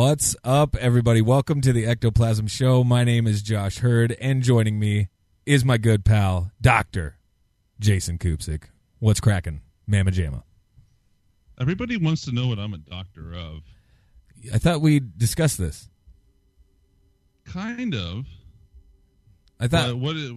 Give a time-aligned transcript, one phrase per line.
[0.00, 1.20] What's up, everybody?
[1.20, 2.84] Welcome to the Ectoplasm Show.
[2.84, 5.08] My name is Josh Hurd, and joining me
[5.44, 7.18] is my good pal, Doctor
[7.80, 8.66] Jason Kupsik.
[9.00, 10.44] What's cracking, Mama Jamma?
[11.60, 13.62] Everybody wants to know what I'm a doctor of.
[14.54, 15.88] I thought we discussed this.
[17.44, 18.24] Kind of.
[19.58, 20.32] I thought But what is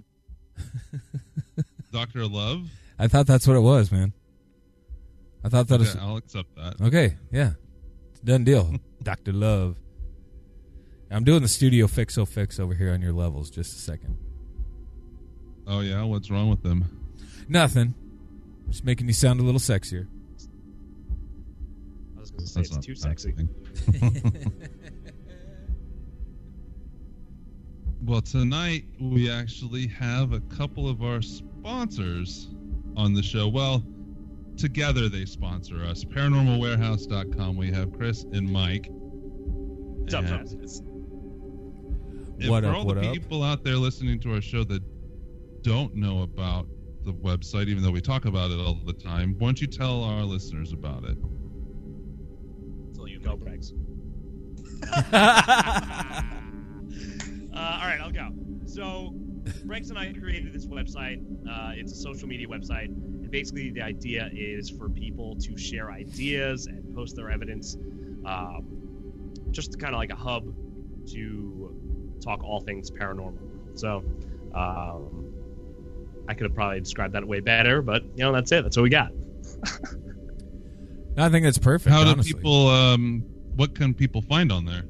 [1.92, 2.68] Doctor Love?
[2.98, 4.12] I thought that's what it was, man.
[5.44, 6.82] I thought that was I'll accept that.
[6.82, 7.18] okay.
[7.32, 7.52] Yeah,
[8.24, 9.78] done deal, Doctor Love.
[11.10, 13.50] I'm doing the studio fixo fix over here on your levels.
[13.50, 14.18] Just a second.
[15.68, 16.86] Oh yeah, what's wrong with them?
[17.48, 17.94] Nothing.
[18.70, 20.08] Just making you sound a little sexier.
[22.16, 23.34] I was going to say it's not too sexy.
[28.02, 32.48] well, tonight we actually have a couple of our sponsors
[32.96, 33.50] on the show.
[33.50, 33.84] Well,
[34.62, 36.04] together they sponsor us.
[36.06, 37.58] ParanormalWarehouse.com.
[37.58, 38.88] We have Chris and Mike.
[38.92, 40.80] What's up, And- Josh?
[42.40, 43.14] And What for up, all what the up?
[43.14, 44.82] people out there listening to our show that
[45.64, 46.68] don't know about
[47.06, 50.04] the website, even though we talk about it all the time, why don't you tell
[50.04, 51.18] our listeners about it?
[52.88, 53.74] Until you go, Bregs.
[54.94, 56.24] uh,
[57.54, 58.30] all right, I'll go.
[58.66, 59.14] So,
[59.66, 61.22] Bregs and I created this website.
[61.50, 62.90] Uh, it's a social media website.
[63.32, 67.78] And basically, the idea is for people to share ideas and post their evidence.
[68.26, 70.54] Um, just kind of like a hub
[71.12, 73.80] to talk all things paranormal.
[73.80, 74.04] So,
[74.54, 75.34] um,
[76.28, 78.64] I could have probably described that way better, but you know, that's it.
[78.64, 79.12] That's what we got.
[81.18, 81.94] I think that's perfect.
[81.94, 82.68] How do people?
[82.68, 83.24] Um,
[83.56, 84.84] what can people find on there?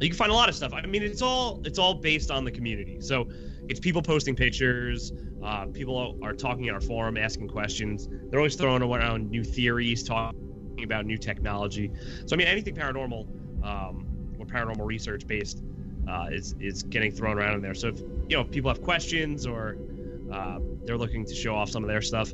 [0.00, 0.72] you can find a lot of stuff.
[0.72, 3.00] I mean, it's all it's all based on the community.
[3.00, 3.28] So
[3.68, 5.12] it's people posting pictures.
[5.42, 8.08] Uh, people are talking in our forum, asking questions.
[8.30, 11.90] They're always throwing around new theories, talking about new technology.
[12.26, 13.26] So I mean, anything paranormal
[13.64, 14.06] um,
[14.38, 15.62] or paranormal research based
[16.08, 17.74] uh, is is getting thrown around in there.
[17.74, 19.76] So if you know if people have questions or
[20.32, 22.32] uh, they're looking to show off some of their stuff,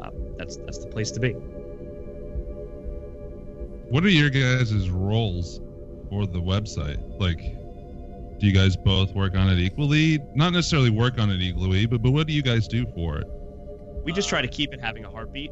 [0.00, 1.34] uh, that's that's the place to be.
[3.90, 5.60] What are your guys' roles
[6.10, 7.18] for the website?
[7.18, 7.40] Like,
[8.38, 10.18] do you guys both work on it equally?
[10.34, 13.26] Not necessarily work on it equally, but but what do you guys do for it?
[14.04, 15.50] We just try to keep it having a heartbeat.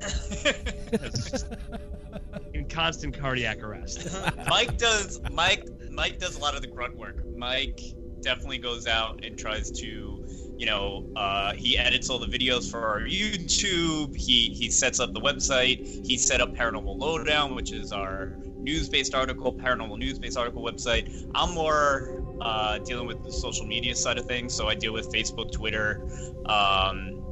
[2.54, 4.08] In constant cardiac arrest.
[4.48, 7.24] Mike does Mike Mike does a lot of the grunt work.
[7.36, 7.80] Mike
[8.20, 10.24] definitely goes out and tries to,
[10.58, 14.16] you know, uh, he edits all the videos for our YouTube.
[14.16, 16.04] He he sets up the website.
[16.04, 21.26] He set up Paranormal Lowdown, which is our news-based article, paranormal news-based article website.
[21.32, 25.12] I'm more uh, dealing with the social media side of things, so I deal with
[25.12, 26.02] Facebook, Twitter,
[26.46, 27.22] um,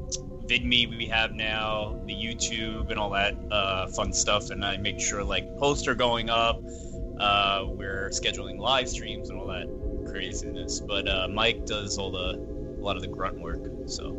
[0.47, 5.01] VidMe we have now, the YouTube and all that uh, fun stuff, and I make
[5.01, 6.63] sure like posts are going up.
[7.19, 9.67] Uh, we're scheduling live streams and all that
[10.11, 10.81] craziness.
[10.81, 12.56] But uh, Mike does all the
[12.87, 13.61] lot of the grunt work.
[13.87, 14.17] So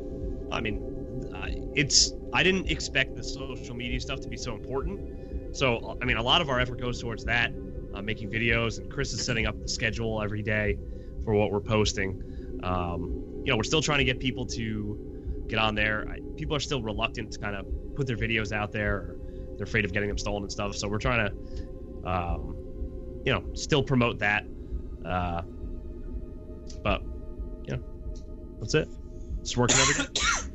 [0.51, 5.55] I mean, I- it's I didn't expect the social media stuff to be so important.
[5.55, 7.51] So I mean, a lot of our effort goes towards that,
[7.93, 10.77] uh, making videos, and Chris is setting up the schedule every day
[11.23, 12.21] for what we're posting.
[12.63, 16.07] Um, you know, we're still trying to get people to get on there.
[16.09, 19.15] I, people are still reluctant to kind of put their videos out there.
[19.55, 20.75] They're afraid of getting them stolen and stuff.
[20.75, 22.55] So we're trying to, um,
[23.25, 24.45] you know, still promote that.
[25.05, 25.41] Uh,
[26.83, 27.01] but
[28.59, 28.87] that's it.
[29.41, 30.21] Just working every day.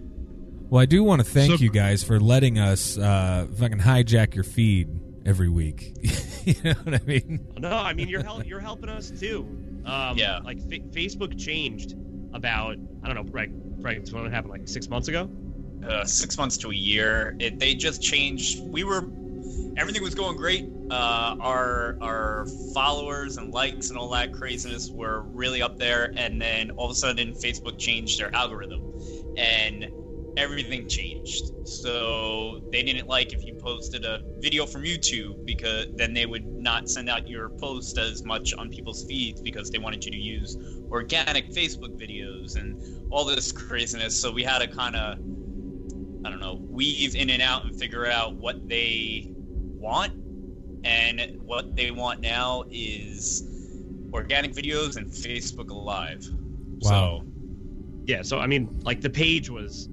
[0.70, 4.34] Well, I do want to thank So- you guys for letting us uh, fucking hijack
[4.34, 4.88] your feed
[5.26, 5.92] every week.
[6.46, 7.46] you know what I mean?
[7.58, 9.40] No, I mean you're hel- you're helping us too.
[9.84, 10.38] Um, Yeah.
[10.38, 11.94] Like fa- Facebook changed
[12.32, 13.50] about I don't know, right?
[13.82, 15.28] Greg, when it happened like six months ago.
[15.86, 18.62] uh, six months to a year, it, they just changed.
[18.62, 19.04] We were
[19.76, 20.64] everything was going great.
[20.92, 26.38] Uh, our our followers and likes and all that craziness were really up there, and
[26.38, 28.82] then all of a sudden Facebook changed their algorithm,
[29.38, 29.90] and
[30.36, 31.52] everything changed.
[31.66, 36.46] So they didn't like if you posted a video from YouTube because then they would
[36.46, 40.18] not send out your post as much on people's feeds because they wanted you to
[40.18, 40.58] use
[40.90, 42.78] organic Facebook videos and
[43.10, 44.20] all this craziness.
[44.20, 45.18] So we had to kind of,
[46.26, 50.12] I don't know, weave in and out and figure out what they want.
[50.84, 53.44] And what they want now is
[54.12, 56.26] organic videos and Facebook Live.
[56.80, 57.22] Wow.
[57.22, 57.26] So
[58.06, 59.88] Yeah, so I mean, like the page was,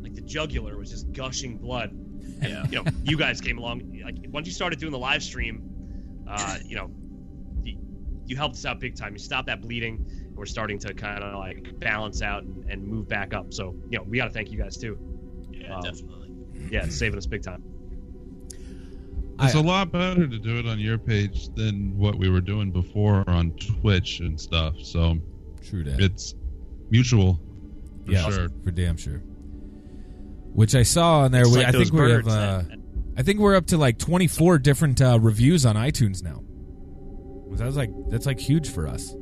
[0.00, 1.90] like the jugular was just gushing blood.
[1.90, 2.64] And, Yeah.
[2.70, 4.00] you know, you guys came along.
[4.04, 5.62] Like once you started doing the live stream,
[6.28, 6.90] uh, you know,
[7.64, 7.78] you,
[8.26, 9.12] you helped us out big time.
[9.14, 10.04] You stopped that bleeding.
[10.26, 13.54] And we're starting to kind of like balance out and, and move back up.
[13.54, 14.98] So you know, we got to thank you guys too.
[15.50, 16.30] yeah, Um, definitely.
[16.70, 17.62] Yeah, saving us big time.
[19.40, 22.40] It's I- a lot better to do it on your page than what we were
[22.40, 24.74] doing before on Twitch and stuff.
[24.82, 25.16] So
[25.68, 26.00] True that.
[26.00, 26.34] it's
[26.90, 27.40] mutual
[28.04, 28.48] for yeah, sure.
[28.62, 29.18] for damn sure.
[30.52, 31.44] Which I saw on there.
[31.48, 32.28] We, like I think we have.
[32.28, 32.62] Uh,
[33.16, 36.42] I think we're up to like 24 different uh, reviews on iTunes now.
[37.56, 39.14] That's like that's like huge for us.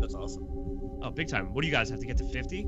[0.00, 0.44] That's awesome.
[1.02, 1.54] oh, big time.
[1.54, 2.66] What do you guys have to get to fifty?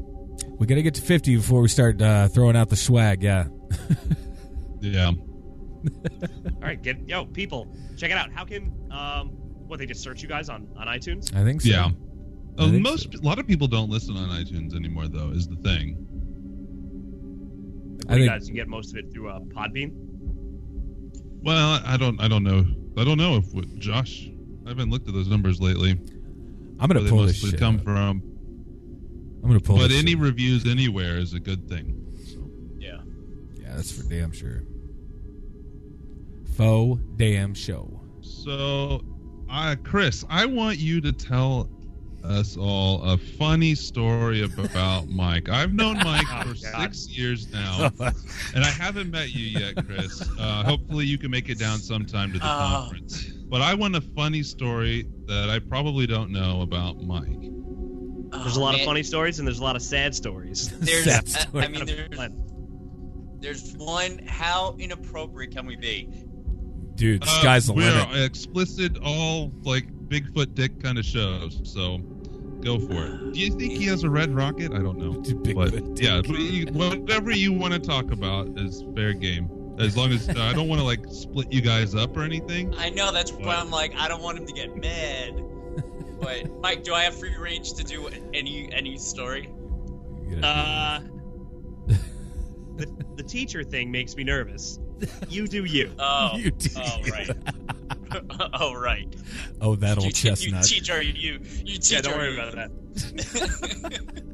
[0.58, 3.22] We got to get to 50 before we start uh, throwing out the swag.
[3.22, 3.46] Yeah.
[4.80, 5.12] Yeah.
[6.54, 8.30] All right, get yo people, check it out.
[8.32, 9.28] How can um,
[9.66, 11.34] what they just search you guys on on iTunes?
[11.34, 11.68] I think so.
[11.68, 11.90] Yeah.
[12.58, 15.30] Uh, think most a lot of people don't listen on iTunes anymore, though.
[15.30, 15.96] Is the thing.
[18.04, 19.92] What I do you think- guys you get most of it through uh, Podbean?
[21.42, 22.20] Well, I don't.
[22.20, 22.64] I don't know.
[22.98, 24.28] I don't know if what, Josh.
[24.64, 25.92] I haven't looked at those numbers lately.
[26.80, 27.60] I'm gonna they pull this mostly shit.
[27.60, 27.84] come up.
[27.84, 28.22] from.
[29.42, 29.76] I'm gonna pull.
[29.76, 30.18] But any shit.
[30.18, 32.02] reviews anywhere is a good thing.
[32.26, 32.50] So.
[32.78, 32.98] Yeah.
[33.60, 34.62] yeah, that's for damn sure.
[36.56, 38.00] Faux damn show.
[38.20, 39.02] So,
[39.50, 41.68] uh, Chris, I want you to tell
[42.24, 45.48] us all a funny story about Mike.
[45.48, 46.94] I've known Mike Oh, for God.
[46.94, 47.90] six years now,
[48.54, 50.22] and I haven't met you yet, Chris.
[50.38, 52.48] Uh, hopefully, you can make it down sometime to the Oh.
[52.48, 53.32] conference.
[53.48, 57.28] But I want a funny story that I probably don't know about Mike.
[58.32, 60.68] There's a Oh, lot of funny stories and there's a lot of sad stories.
[60.80, 61.64] There's, Sad I.
[61.64, 62.30] I mean, there's,
[63.38, 64.18] there's one.
[64.26, 66.08] How inappropriate can we be?
[66.96, 68.25] Dude, Uh, sky's the we're limit.
[68.25, 71.60] explicit, all like Bigfoot dick kind of shows.
[71.64, 71.98] So,
[72.60, 73.32] go for it.
[73.34, 74.72] Do you think he has a red rocket?
[74.72, 75.12] I don't know.
[75.22, 76.04] Bigfoot but dick.
[76.06, 79.48] yeah, whatever you want to talk about is fair game.
[79.78, 82.75] As long as uh, I don't want to like split you guys up or anything.
[82.76, 83.56] I know that's why What?
[83.58, 85.42] I'm like, I don't want him to get mad.
[86.19, 89.50] But Mike, do I have free range to do any any story?
[90.42, 91.00] Uh,
[92.76, 94.78] the, the teacher thing makes me nervous.
[95.28, 95.93] You do you.
[95.98, 97.12] Oh, You do oh you.
[97.12, 97.31] right.
[98.54, 99.14] oh right.
[99.60, 100.40] oh, that old you, chestnut.
[100.70, 101.94] You teach teacher, you you teacher.
[101.96, 102.40] Yeah, don't worry you.
[102.40, 102.70] about that.
[102.94, 104.26] that.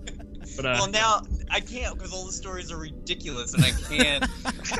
[0.57, 4.25] But uh, well, now I can't because all the stories are ridiculous, and I can't.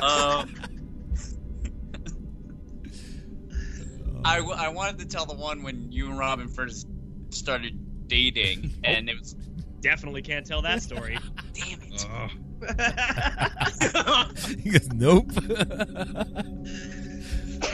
[0.03, 0.55] um,
[4.25, 6.87] I, w- I wanted to tell the one when you and Robin first
[7.29, 9.33] started dating, and it was
[9.81, 11.17] definitely can't tell that story.
[11.53, 12.05] damn it.
[12.09, 12.31] Ugh.
[14.63, 15.31] he goes, nope.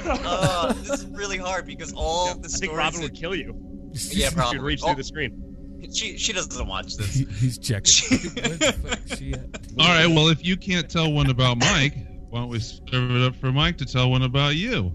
[0.06, 2.78] uh, this is really hard because all I the think stories.
[2.78, 3.56] Robin that- would kill you.
[3.94, 4.60] yeah, She'd probably.
[4.60, 5.80] reach Oh, through the screen.
[5.94, 7.14] she she doesn't watch this.
[7.14, 8.20] He- He's checking.
[8.20, 9.34] Where the fuck is she?
[9.80, 10.08] All right.
[10.08, 11.96] Well, if you can't tell one about Mike,
[12.30, 14.92] why don't we serve it up for Mike to tell one about you?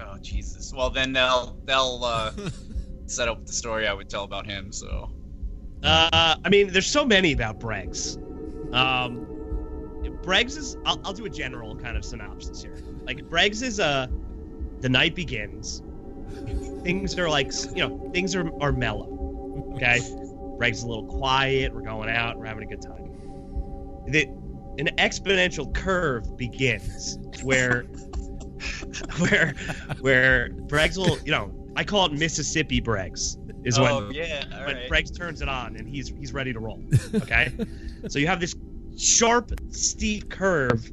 [0.00, 0.72] Oh Jesus!
[0.74, 2.32] Well, then they'll they'll uh,
[3.06, 4.72] set up the story I would tell about him.
[4.72, 5.10] So
[5.82, 8.16] Uh, I mean, there's so many about Bregs.
[8.74, 9.26] Um,
[10.22, 10.76] Bregs is.
[10.84, 12.76] I'll, I'll do a general kind of synopsis here.
[13.04, 14.06] Like Bregs is uh,
[14.80, 15.82] the night begins.
[16.82, 19.72] Things are like you know things are are mellow.
[19.74, 19.98] Okay,
[20.58, 21.74] Bregs is a little quiet.
[21.74, 22.38] We're going out.
[22.38, 23.10] We're having a good time.
[24.08, 24.26] The,
[24.78, 27.82] an exponential curve begins where
[29.18, 29.54] where
[30.00, 34.66] where Bregs will you know I call it Mississippi Bregs is when oh yeah, all
[34.66, 34.90] but right.
[34.90, 36.82] Bregs turns it on and he's he's ready to roll.
[37.14, 37.52] Okay,
[38.08, 38.54] so you have this
[38.96, 40.90] sharp, steep curve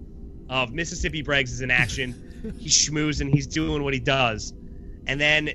[0.50, 2.13] of Mississippi Bregs is in action.
[2.58, 4.53] He's schmoozing, he's doing what he does,
[5.08, 5.50] and then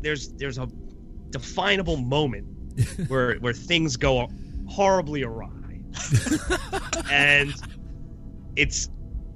[0.00, 0.66] there's there's a
[1.30, 2.46] definable moment
[3.08, 4.30] where where things go
[4.66, 5.50] horribly awry,
[7.10, 7.52] and
[8.56, 8.88] it's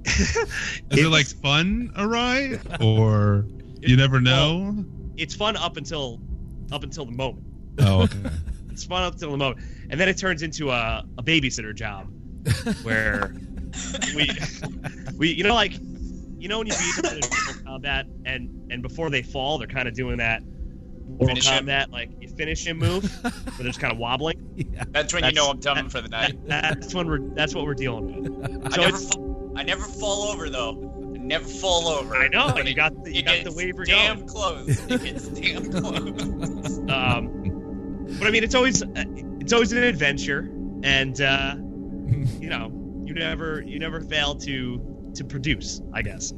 [0.05, 0.49] Is it
[0.91, 3.45] it's- like fun awry, or
[3.81, 4.83] you never know?
[5.15, 6.19] it's fun up until
[6.71, 7.45] up until the moment.
[7.81, 8.17] Oh, okay.
[8.71, 12.11] It's fun up until the moment, and then it turns into a, a babysitter job,
[12.83, 13.33] where
[14.15, 14.29] we
[15.17, 15.73] we you know like
[16.37, 19.67] you know when you beat someone in Mortal Kombat and and before they fall they're
[19.67, 20.41] kind of doing that
[21.07, 21.65] Mortal Finish him.
[21.91, 24.45] Like you finish him move, but it's kind of wobbling.
[24.73, 24.83] Yeah.
[24.91, 26.37] That's when you know I'm done for the night.
[26.45, 28.73] That's when we're that's what we're dealing with.
[28.73, 31.13] I never, it's, fa- I never fall over though.
[31.15, 32.15] I never fall over.
[32.15, 34.27] I know, But you it- got the- you it got the gets waiver damn going.
[34.27, 34.85] close.
[34.91, 36.77] It gets damn close.
[36.89, 38.87] um, but I mean, it's always uh,
[39.39, 40.49] it's always an adventure,
[40.83, 41.55] and uh,
[42.39, 42.71] you know,
[43.05, 45.81] you never you never fail to to produce.
[45.93, 46.31] I guess.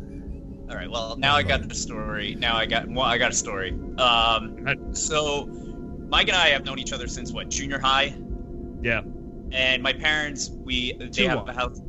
[0.69, 0.89] All right.
[0.89, 2.35] Well, now I got the story.
[2.35, 3.71] Now I got well, I got a story.
[3.97, 5.45] Um, so
[6.09, 8.13] Mike and I have known each other since what junior high,
[8.81, 9.01] Yeah.
[9.51, 11.49] and my parents we they Too have long.
[11.49, 11.81] a house.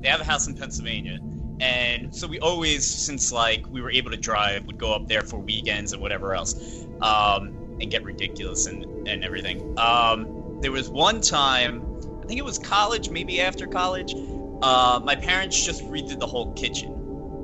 [0.00, 1.18] They have a house in Pennsylvania,
[1.60, 5.22] and so we always, since like we were able to drive, would go up there
[5.22, 9.76] for weekends and whatever else, um, and get ridiculous and and everything.
[9.78, 11.95] Um, there was one time,
[12.26, 14.12] I think it was college, maybe after college.
[14.60, 16.92] Uh, my parents just redid the whole kitchen.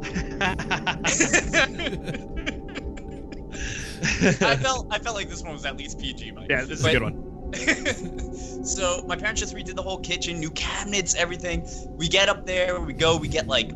[4.43, 6.49] I felt I felt like this one was at least PG, Mike.
[6.51, 7.29] yeah, this is But- a good one.
[8.65, 11.65] so my parents just redid the whole kitchen, new cabinets, everything.
[11.91, 13.71] We get up there, we go, we get like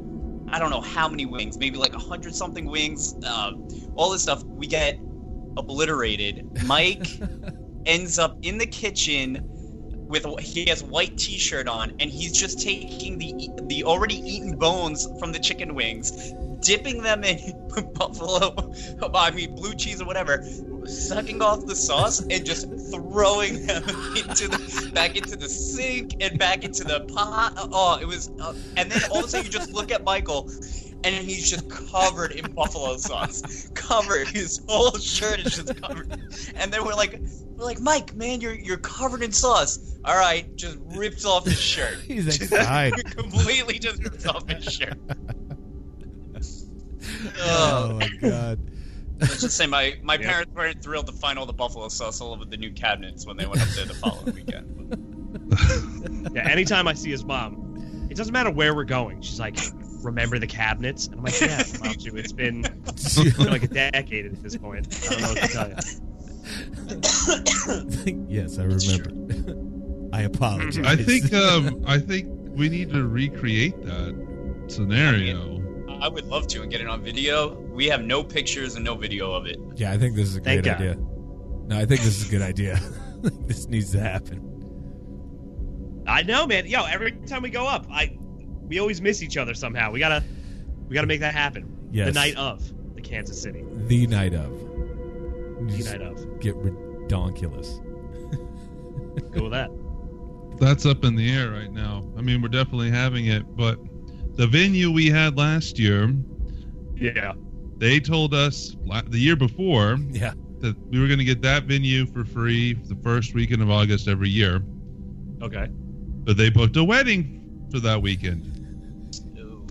[0.48, 4.22] I don't know how many wings, maybe like a hundred something wings, um, all this
[4.22, 4.42] stuff.
[4.42, 4.98] We get
[5.56, 6.64] obliterated.
[6.66, 7.06] Mike
[7.86, 9.48] ends up in the kitchen
[10.08, 15.08] with he has white T-shirt on, and he's just taking the the already eaten bones
[15.18, 17.38] from the chicken wings, dipping them in
[17.94, 18.54] buffalo,
[19.14, 20.44] I mean blue cheese or whatever,
[20.86, 23.82] sucking off the sauce and just throwing them
[24.16, 27.52] into the back into the sink and back into the pot.
[27.56, 30.48] Oh, it was, uh, and then all of a sudden you just look at Michael.
[31.04, 34.26] And he's just covered in buffalo sauce, covered.
[34.28, 36.10] His whole shirt is just covered.
[36.56, 37.20] And then we're like,
[37.56, 39.78] we're like, Mike, man, you're you're covered in sauce.
[40.04, 41.98] All right, just rips off his shirt.
[42.06, 42.92] He's like, fine.
[42.92, 44.98] completely just rips off his shirt.
[47.38, 48.58] Oh my god.
[49.18, 50.30] Let's just say my, my Yeah.
[50.30, 53.36] parents weren't thrilled to find all the buffalo sauce all over the new cabinets when
[53.36, 54.72] they went up there the following weekend.
[56.34, 59.22] Yeah, anytime I see his mom, it doesn't matter where we're going.
[59.22, 59.56] She's like,
[60.06, 62.16] "Remember the cabinets?" And I'm like, "Yeah, Mom, too.
[62.16, 64.86] It's been, it's been like a decade at this point.
[65.06, 65.76] I don't know what to tell you."
[68.28, 69.10] yes, I remember.
[70.16, 70.86] I apologize.
[70.86, 74.14] I think um, I think we need to recreate that
[74.68, 75.54] scenario.
[76.00, 77.58] I would love to and get it on video.
[77.72, 79.58] We have no pictures and no video of it.
[79.74, 80.96] Yeah, I think this is a Thank great idea.
[81.66, 82.78] No, I think this is a good idea.
[83.22, 84.42] this needs to happen.
[86.06, 86.66] I know, man.
[86.66, 88.16] Yo, every time we go up, I
[88.68, 89.90] we always miss each other somehow.
[89.92, 90.22] We gotta
[90.88, 91.88] we gotta make that happen.
[91.92, 92.06] Yes.
[92.08, 92.62] The night of
[92.94, 93.64] the Kansas City.
[93.86, 94.50] The night of.
[95.68, 96.40] The Just night of.
[96.40, 97.82] Get redonkulous.
[99.32, 99.70] Go with that.
[100.58, 102.04] That's up in the air right now.
[102.16, 103.78] I mean, we're definitely having it, but
[104.36, 106.12] the venue we had last year,
[106.96, 107.32] Yeah.
[107.78, 108.74] they told us
[109.08, 110.32] the year before Yeah.
[110.60, 114.08] that we were going to get that venue for free the first weekend of August
[114.08, 114.62] every year,
[115.42, 115.68] Okay.
[116.24, 118.55] but they booked a wedding for that weekend.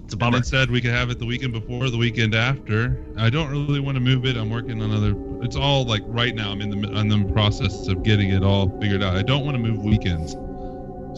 [0.05, 0.37] It's a bummer.
[0.39, 3.03] they said we could have it the weekend before, the weekend after.
[3.17, 4.37] I don't really want to move it.
[4.37, 5.15] I'm working on other.
[5.43, 6.51] It's all like right now.
[6.51, 9.15] I'm in the I'm the process of getting it all figured out.
[9.15, 10.33] I don't want to move weekends,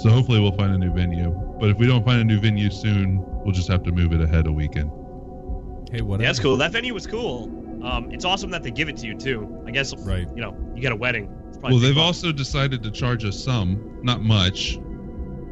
[0.01, 1.31] so hopefully we'll find a new venue.
[1.59, 4.21] But if we don't find a new venue soon, we'll just have to move it
[4.21, 4.89] ahead a weekend.
[5.91, 6.19] Hey, what?
[6.21, 6.55] Yeah, that's cool.
[6.57, 7.45] That venue was cool.
[7.85, 9.63] Um, it's awesome that they give it to you too.
[9.67, 10.27] I guess Right.
[10.35, 11.29] you know you get a wedding.
[11.61, 12.05] Well, they've bucks.
[12.23, 14.79] also decided to charge us some, not much,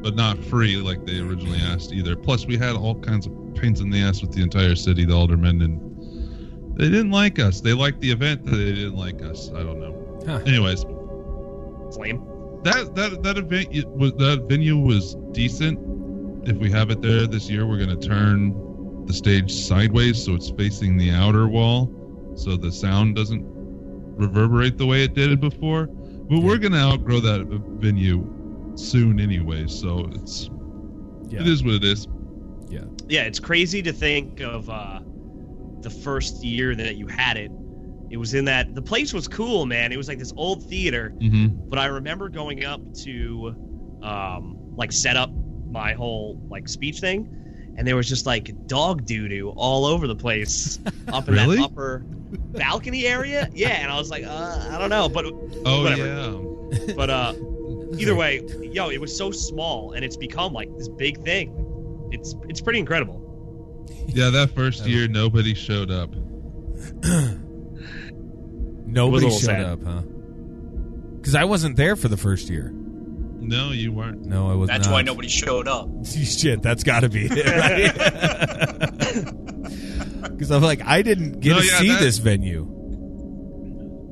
[0.05, 2.15] but not free like they originally asked either.
[2.15, 5.12] Plus, we had all kinds of pains in the ass with the entire city, the
[5.15, 7.59] aldermen, and they didn't like us.
[7.59, 9.50] They liked the event, but they didn't like us.
[9.50, 10.21] I don't know.
[10.27, 10.41] Huh.
[10.45, 10.85] Anyways,
[11.88, 12.21] It's lame.
[12.63, 15.79] that that that event was that venue was decent.
[16.47, 18.53] If we have it there this year, we're gonna turn
[19.07, 21.91] the stage sideways so it's facing the outer wall,
[22.35, 23.43] so the sound doesn't
[24.17, 25.88] reverberate the way it did before.
[25.88, 27.47] But we're gonna outgrow that
[27.79, 28.35] venue
[28.75, 30.50] soon anyway, so it's
[31.29, 31.41] Yeah.
[31.41, 32.08] it is what it is.
[32.70, 35.00] Yeah, Yeah, it's crazy to think of uh,
[35.82, 37.51] the first year that you had it.
[38.10, 39.91] It was in that the place was cool, man.
[39.91, 41.70] It was like this old theater, Mm-hmm.
[41.70, 43.55] but I remember going up to
[44.03, 45.32] um, like set up
[45.70, 47.27] my whole like speech thing,
[47.77, 51.58] and there was just like dog doo doo all over the place up in Really?
[51.58, 52.03] that upper
[52.53, 53.50] balcony area.
[53.53, 55.25] Yeah, and I was like, uh, I don't know, but
[55.65, 56.05] Oh Whatever.
[56.86, 56.94] yeah.
[56.96, 57.34] but uh,
[57.98, 62.08] either way, yo, it was so small, and it's become like this big thing.
[62.12, 63.22] It's it's pretty incredible.
[64.08, 66.10] Yeah, that first year nobody showed up.
[68.88, 69.65] Nobody showed sad.
[69.65, 70.01] up, huh?
[71.18, 72.72] Because I wasn't there for the first year.
[72.74, 74.25] No, you weren't.
[74.25, 74.75] No, I was not.
[74.77, 74.94] That's not.
[74.94, 75.89] why nobody showed up.
[76.06, 79.34] Shit, that's got to be it, right?
[80.36, 82.65] Because I'm like, I didn't get No, to yeah, see that- this venue.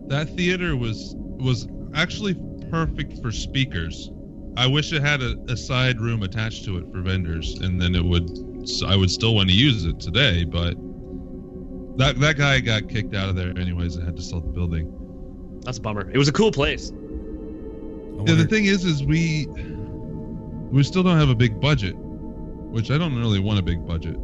[0.07, 2.35] that theater was was actually
[2.73, 4.09] perfect for speakers.
[4.57, 7.93] I wish it had a, a side room attached to it for vendors, and then
[7.93, 8.27] it would.
[8.87, 10.75] I would still want to use it today, but
[11.97, 14.91] that that guy got kicked out of there anyways and had to sell the building.
[15.63, 16.09] That's a bummer.
[16.09, 16.91] It was a cool place.
[18.25, 19.45] Yeah, the thing is, is we
[20.71, 24.17] we still don't have a big budget, which I don't really want a big budget.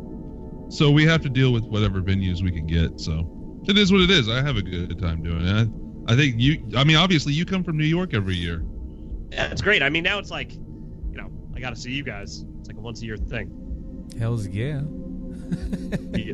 [0.69, 2.99] So we have to deal with whatever venues we can get.
[2.99, 4.27] So it is what it is.
[4.27, 5.69] I have a good time doing it.
[6.09, 6.63] I, I think you.
[6.75, 8.63] I mean, obviously, you come from New York every year.
[9.31, 9.83] Yeah, it's great.
[9.83, 10.61] I mean, now it's like, you
[11.13, 12.45] know, I got to see you guys.
[12.59, 14.07] It's like a once a year thing.
[14.17, 14.81] Hell's yeah.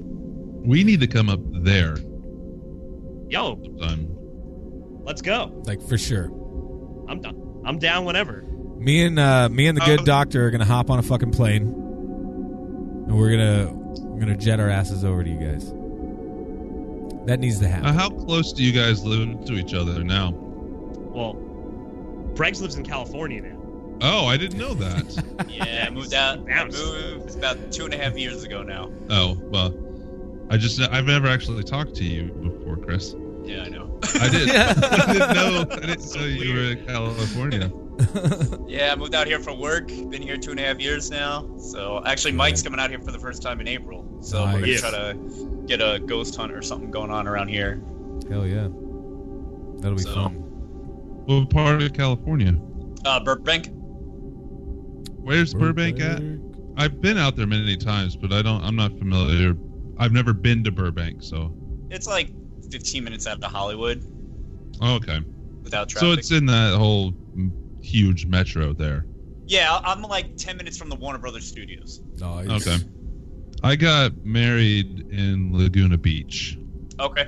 [0.01, 1.97] We need to come up there
[3.29, 4.07] Yo, sometime.
[5.03, 5.61] let's go.
[5.65, 6.25] Like for sure.
[7.07, 7.61] I'm done.
[7.65, 8.41] I'm down whenever.
[8.77, 11.31] Me and uh, me and the good Um, doctor are gonna hop on a fucking
[11.31, 15.73] plane, and we're gonna we're gonna jet our asses over to you guys.
[17.25, 17.87] That needs to happen.
[17.87, 20.31] Uh, how close do you guys live to each other now?
[20.33, 21.35] Well,
[22.35, 23.57] Bregs lives in California now.
[24.01, 25.23] Oh, I didn't know that.
[25.49, 26.39] Yeah, I moved out.
[26.51, 28.91] I moved about two and a half years ago now.
[29.09, 29.73] oh, well,
[30.49, 33.15] I just I've never actually talked to you before, Chris.
[33.43, 33.99] Yeah, I know.
[34.15, 34.49] I did.
[34.55, 35.65] I didn't know.
[35.71, 37.71] I didn't know you were in California.
[38.67, 39.87] Yeah, I moved out here for work.
[39.87, 41.49] Been here two and a half years now.
[41.57, 44.03] So actually, Mike's coming out here for the first time in April.
[44.25, 44.81] So we're gonna Nice.
[44.81, 47.79] try to get a ghost hunt or something going on around here.
[48.29, 48.67] Hell yeah.
[49.81, 50.33] That'll be So- fun.
[51.27, 52.59] What part of California?
[53.05, 53.69] Uh, Burbank.
[55.21, 56.21] Where's Burbank at?
[56.77, 58.63] I've been out there many times, but I don't.
[58.63, 59.55] I'm not familiar.
[59.97, 61.51] I've never been to Burbank, so
[61.91, 62.31] It's like
[62.71, 64.03] 15 minutes out of Hollywood
[64.81, 65.21] oh, okay.
[65.63, 66.07] without traffic.
[66.07, 67.13] So it's in that whole
[67.81, 69.05] huge metro there.
[69.47, 72.01] yeah, I'm like 10 minutes from the Warner Brothers studios.
[72.19, 72.67] Nice.
[72.67, 72.83] Okay.
[73.65, 76.57] I got married in Laguna Beach.
[76.99, 77.27] Okay.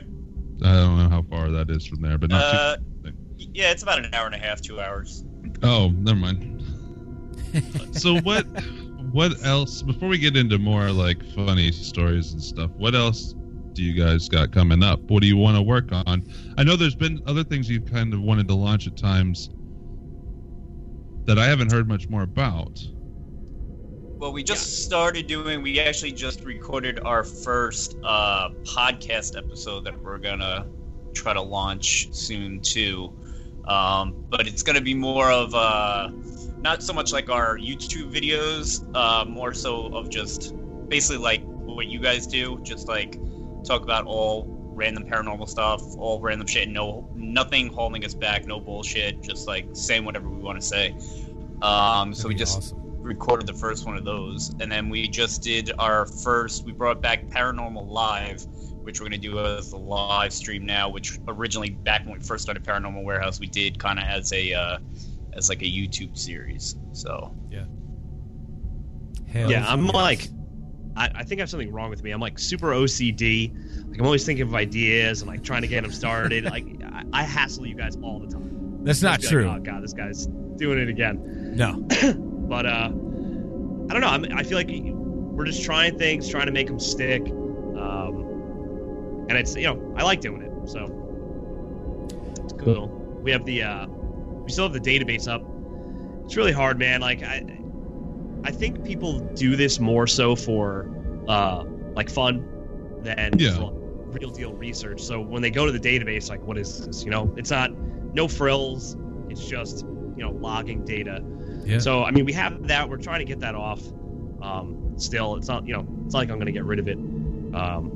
[0.64, 3.14] I don't know how far that is from there, but not Uh, too.
[3.38, 5.26] yeah, it's about an hour and a half, two hours.
[5.64, 6.64] Oh, never mind.
[7.94, 8.46] so what?
[9.12, 9.82] What else?
[9.82, 13.34] Before we get into more like funny stories and stuff, what else
[13.74, 15.02] do you guys got coming up?
[15.10, 16.24] What do you want to work on?
[16.58, 19.50] I know there's been other things you've kind of wanted to launch at times
[21.26, 22.80] that I haven't heard much more about.
[24.18, 25.62] Well, we just started doing.
[25.62, 30.66] We actually just recorded our first uh, podcast episode that we're gonna
[31.14, 33.14] try to launch soon too.
[33.66, 36.10] Um, but it's gonna be more of uh,
[36.58, 40.56] not so much like our YouTube videos, uh, more so of just
[40.90, 43.20] basically like what you guys do, just like
[43.64, 48.60] talk about all random paranormal stuff, all random shit, no nothing holding us back, no
[48.60, 50.96] bullshit, just like saying whatever we want to say.
[51.62, 52.87] Um, so we just awesome.
[53.08, 56.66] Recorded the first one of those, and then we just did our first.
[56.66, 58.46] We brought back Paranormal Live,
[58.84, 60.90] which we're gonna do as a live stream now.
[60.90, 64.54] Which originally, back when we first started Paranormal Warehouse, we did kind of as a
[64.54, 64.78] uh,
[65.34, 66.76] as like a YouTube series.
[66.94, 67.34] So
[69.28, 69.94] Hell yeah, I'm yes.
[69.94, 70.30] like,
[70.96, 72.12] I, I think I have something wrong with me.
[72.12, 73.54] I'm like super OCD.
[73.90, 76.46] Like I'm always thinking of ideas and like trying to get them started.
[76.46, 78.84] like I, I hassle you guys all the time.
[78.84, 79.54] That's not Just be like, true.
[79.54, 81.56] oh god, this guy's doing it again.
[81.56, 81.86] No.
[82.48, 84.08] But uh, I don't know.
[84.08, 87.22] I'm, I feel like we're just trying things, trying to make them stick.
[87.28, 90.86] Um, and it's you know I like doing it, so
[92.44, 92.88] it's cool.
[93.22, 95.44] We have the uh, we still have the database up.
[96.26, 97.02] It's really hard, man.
[97.02, 97.44] Like I,
[98.44, 100.90] I think people do this more so for
[101.28, 102.48] uh, like fun
[103.04, 103.70] than Yeah.
[104.08, 105.02] real deal research.
[105.02, 107.04] So when they go to the database, like what is this?
[107.04, 107.72] You know, it's not
[108.14, 108.96] no frills.
[109.30, 111.22] It's just you know logging data.
[111.68, 111.80] Yeah.
[111.80, 112.90] So I mean, we have that.
[112.90, 113.82] We're trying to get that off.
[114.42, 116.88] Um, still, it's not you know, it's not like I'm going to get rid of
[116.88, 116.98] it.
[116.98, 117.92] Um,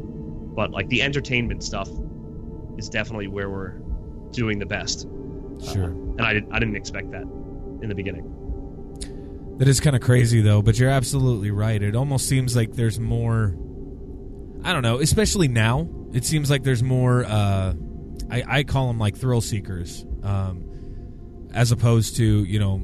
[0.55, 1.89] but like the entertainment stuff
[2.77, 3.79] is definitely where we're
[4.31, 5.07] doing the best.
[5.63, 5.85] Sure.
[5.85, 8.37] And I didn't I didn't expect that in the beginning.
[9.57, 10.61] That is kind of crazy, though.
[10.61, 11.81] But you're absolutely right.
[11.81, 13.55] It almost seems like there's more.
[14.63, 15.87] I don't know, especially now.
[16.13, 17.23] It seems like there's more.
[17.23, 17.73] Uh,
[18.29, 22.81] I, I call them like thrill seekers, um, as opposed to you know,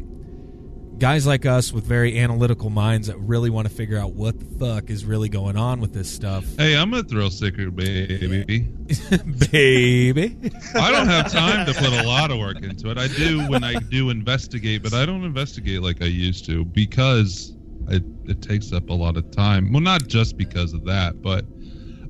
[0.98, 4.46] guys like us with very analytical minds that really want to figure out what the
[4.66, 8.62] fuck is really going on with this stuff, Hey, I'm a thrill seeker, baby.
[9.52, 10.36] baby.
[10.76, 12.98] I don't have time to put a lot of work into it.
[12.98, 17.56] I do when I do investigate, but I don't investigate like I used to because
[17.90, 19.72] it, it takes up a lot of time.
[19.72, 21.46] Well, not just because of that, but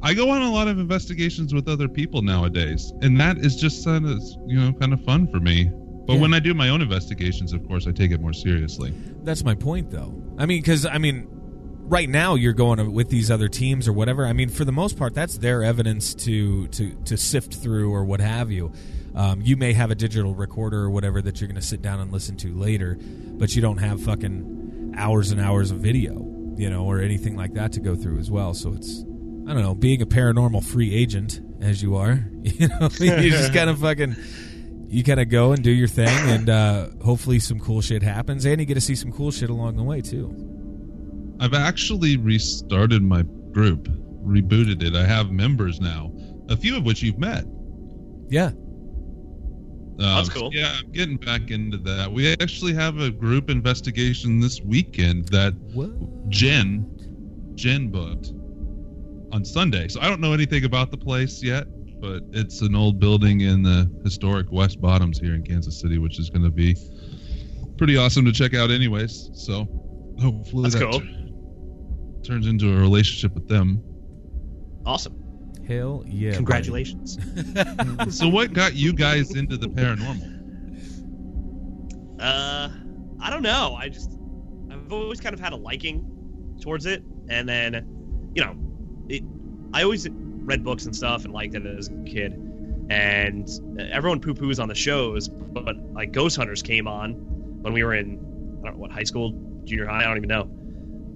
[0.02, 3.84] I go on a lot of investigations with other people nowadays, and that is just
[3.84, 5.71] kind of you know kind of fun for me.
[6.08, 6.22] But Yeah.
[6.22, 8.93] when I do my own investigations, of course, I take it more seriously.
[9.24, 10.13] That's my point, though.
[10.38, 11.28] I mean, because I mean,
[11.84, 14.26] right now you're going with these other teams or whatever.
[14.26, 18.04] I mean, for the most part, that's their evidence to to to sift through or
[18.06, 18.72] what have you.
[19.15, 22.00] Um, you may have a digital recorder or whatever that you're going to sit down
[22.00, 22.98] and listen to later,
[23.32, 26.24] but you don't have fucking hours and hours of video,
[26.56, 28.54] you know, or anything like that to go through as well.
[28.54, 29.02] So it's
[29.48, 33.54] I don't know, being a paranormal free agent as you are, you know, you just
[33.54, 34.15] kind of fucking
[34.89, 38.45] you kind of go and do your thing, and uh, hopefully some cool shit happens,
[38.45, 41.36] and you get to see some cool shit along the way too.
[41.39, 43.88] I've actually restarted my group,
[44.26, 44.95] rebooted it.
[44.95, 46.12] I have members now,
[46.50, 47.45] a few of which you've met.
[48.30, 48.52] Yeah.
[50.00, 50.52] Um, That's cool.
[50.54, 52.12] Yeah, I'm getting back into that.
[52.12, 56.30] We actually have a group investigation this weekend that What?
[56.30, 56.86] Jen,
[57.56, 58.32] Jen booked
[59.32, 59.88] on Sunday.
[59.88, 61.65] So I don't know anything about the place yet,
[61.99, 66.19] but it's an old building in the historic West Bottoms here in Kansas City, which
[66.19, 66.75] is going to be
[67.77, 69.29] pretty awesome to check out, anyways.
[69.33, 69.67] So
[70.19, 70.99] hopefully That's that cool.
[70.99, 73.83] tur- turns into a relationship with them.
[74.86, 75.23] Awesome.
[75.67, 76.31] Hell yeah!
[76.31, 77.17] Congratulations.
[78.10, 80.36] so what got you guys into the paranormal?
[82.19, 82.69] Uh,
[83.21, 83.75] I don't know.
[83.75, 84.17] I just
[84.71, 87.86] I've always kind of had a liking towards it, and then,
[88.33, 88.55] you know,
[89.10, 89.23] it.
[89.73, 90.07] I always
[90.47, 92.33] read books and stuff and liked it as a kid,
[92.89, 93.47] and
[93.91, 97.12] everyone poo poos on the shows, but, but like Ghost Hunters came on
[97.62, 98.13] when we were in
[98.62, 99.33] I don't know what high school,
[99.65, 100.43] junior high, I don't even know.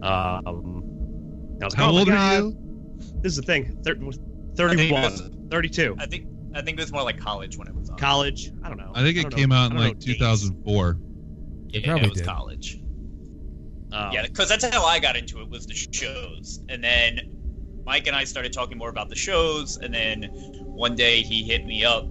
[0.08, 2.58] Um, I was like, How oh old are you?
[3.22, 3.78] This is the thing.
[3.84, 5.96] Thir- I think it 31, was- 32.
[5.98, 7.98] I think I think it was more like college when it was on.
[7.98, 8.52] College.
[8.64, 8.92] I don't know.
[8.94, 10.98] I think it don't know- came out in like know 2004.
[11.70, 12.28] yeah, probably it was did.
[12.28, 12.78] college.
[13.94, 17.20] Um, Yeah, because that's how I got into it was the shows, and then
[17.86, 20.24] Mike and I started talking more about the shows, and then
[20.66, 22.06] one day he hit me up,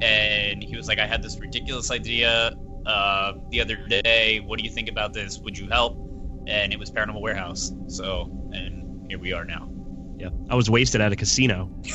[0.00, 2.54] and he was like, "I had this ridiculous idea
[2.86, 4.40] uh, the other day.
[4.40, 5.38] What do you think about this?
[5.38, 5.96] Would you help?"
[6.46, 7.72] And it was Paranormal Warehouse.
[7.88, 9.70] So, and here we are now.
[10.18, 11.70] Yeah, I was wasted at a casino.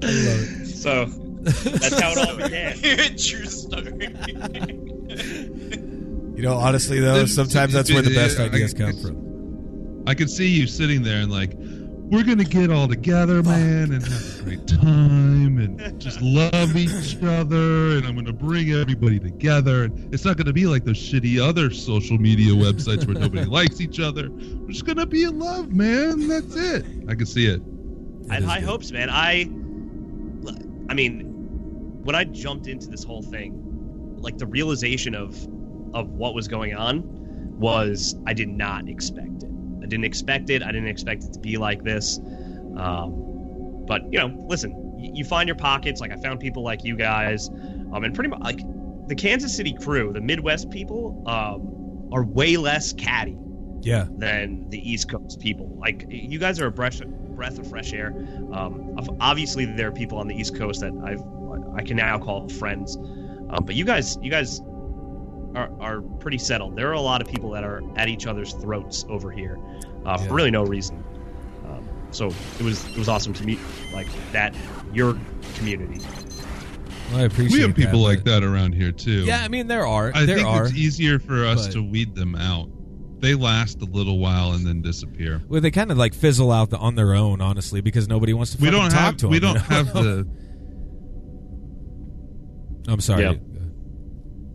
[0.00, 0.66] I love it.
[0.66, 1.06] So
[1.42, 2.76] that's how it all began.
[3.16, 4.14] True story.
[6.38, 10.04] You know, honestly though, sometimes that's where the best Yeah, I- ideas come from.
[10.06, 14.02] I could see you sitting there and like, we're gonna get all together, man, and
[14.06, 19.82] have a great time, and just love each other, and I'm gonna bring everybody together.
[19.84, 23.80] And it's not gonna be like those shitty other social media websites where nobody likes
[23.80, 24.30] each other.
[24.30, 26.28] We're just gonna be in love, man.
[26.28, 26.86] That's it.
[27.08, 27.60] I can see it.
[28.30, 28.68] I had high good.
[28.68, 29.10] hopes, man.
[29.10, 29.50] I,
[30.88, 31.24] I mean,
[32.04, 35.36] when I jumped into this whole thing, like the realization of,
[35.94, 37.02] of what was going on,
[37.58, 39.50] was I did not expect it.
[39.82, 40.62] I didn't expect it.
[40.62, 42.18] I didn't expect it to be like this.
[42.76, 46.00] Um, but you know, listen, y- you find your pockets.
[46.00, 48.60] Like I found people like you guys, um, and pretty much like
[49.06, 53.36] the Kansas City crew, the Midwest people, um, are way less catty
[53.80, 55.76] Yeah, than the East Coast people.
[55.78, 57.00] Like you guys are a breath
[57.34, 58.08] breath of fresh air.
[58.52, 61.22] Um, obviously, there are people on the East Coast that I've
[61.76, 64.60] I can now call friends, um, but you guys you guys
[65.54, 66.76] are, are pretty settled.
[66.76, 69.58] There are a lot of people that are at each other's throats over here
[70.04, 70.26] uh, Yeah.
[70.28, 71.02] for really no reason.
[71.66, 72.26] Um, so
[72.58, 73.58] it was it was awesome to meet
[73.92, 74.54] like that
[74.92, 75.18] your
[75.56, 76.00] community.
[77.10, 77.56] Well, I appreciate.
[77.56, 79.24] We have people that, like that around here too.
[79.24, 80.64] Yeah, I mean there are I there think are.
[80.66, 82.68] it's easier for us but- to weed them out.
[83.20, 85.42] They last a little while and then disappear.
[85.48, 88.54] Well, they kind of like fizzle out the, on their own, honestly, because nobody wants
[88.54, 88.62] to.
[88.62, 89.74] We don't talk have to we them, don't you know?
[89.76, 90.28] have the
[92.92, 93.22] I'm sorry.
[93.24, 93.34] Yeah.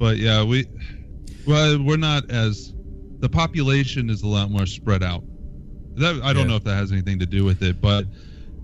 [0.04, 0.66] But yeah we
[1.48, 2.74] well we're not as
[3.22, 5.24] the population is a lot more spread out
[5.96, 6.50] that i don't Yeah.
[6.50, 8.04] know if that has anything to do with it but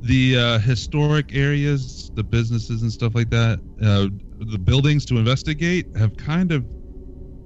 [0.01, 4.07] the uh, historic areas the businesses and stuff like that uh,
[4.39, 6.65] the buildings to investigate have kind of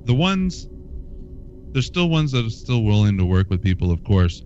[0.06, 0.68] the ones
[1.74, 4.42] there's still ones that are still willing to work with people of course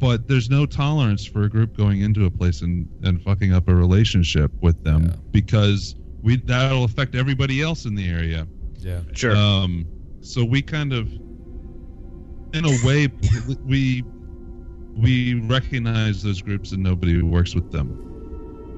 [0.00, 3.68] but there's no tolerance for a group going into a place and, and fucking up
[3.68, 5.16] a relationship with them Yeah.
[5.32, 5.94] because
[6.24, 8.48] we that'll affect everybody else in the area.
[8.78, 9.00] Yeah.
[9.12, 9.36] Sure.
[9.36, 9.86] Um,
[10.22, 13.08] so we kind of, in a way,
[13.64, 14.02] we
[14.96, 18.00] we recognize those groups and nobody works with them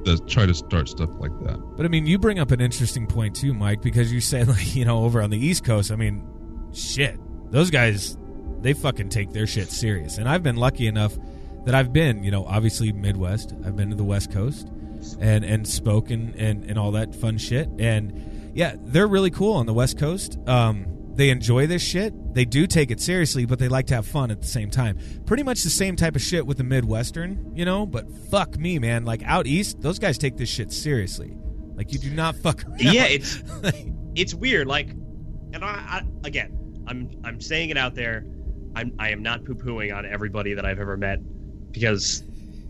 [0.05, 1.59] that try to start stuff like that.
[1.77, 4.75] But I mean, you bring up an interesting point too, Mike, because you said like
[4.75, 5.93] you know over on the East Coast.
[5.93, 6.27] I mean,
[6.75, 7.17] shit,
[7.53, 8.19] those guys
[8.61, 10.19] they fucking take their shit serious.
[10.19, 11.17] And I've been lucky enough
[11.65, 13.55] that I've been, you know, obviously Midwest.
[13.65, 14.69] I've been to the West Coast
[15.15, 17.69] and and spoken and and all that fun shit.
[17.79, 20.39] And yeah, they're really cool on the West Coast.
[20.47, 22.13] Um, they enjoy this shit.
[22.35, 24.99] They do take it seriously, but they like to have fun at the same time.
[25.25, 27.87] Pretty much the same type of shit with the Midwestern, you know.
[27.87, 29.05] But fuck me, man.
[29.07, 31.37] Like out east, those guys take this shit seriously.
[31.75, 32.81] Like you do not fuck around.
[32.81, 34.67] yeah, it's Like, it's weird.
[34.67, 38.27] Like, and I, I again, I'm I'm saying it out there.
[38.75, 41.21] I'm I am not poo pooing on everybody that I've ever met
[41.73, 42.23] because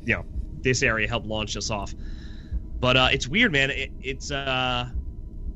[0.04, 0.24] you know
[0.60, 1.94] this area helped launch us off.
[2.80, 3.70] But uh, it's weird, man.
[3.70, 4.88] It, it's uh,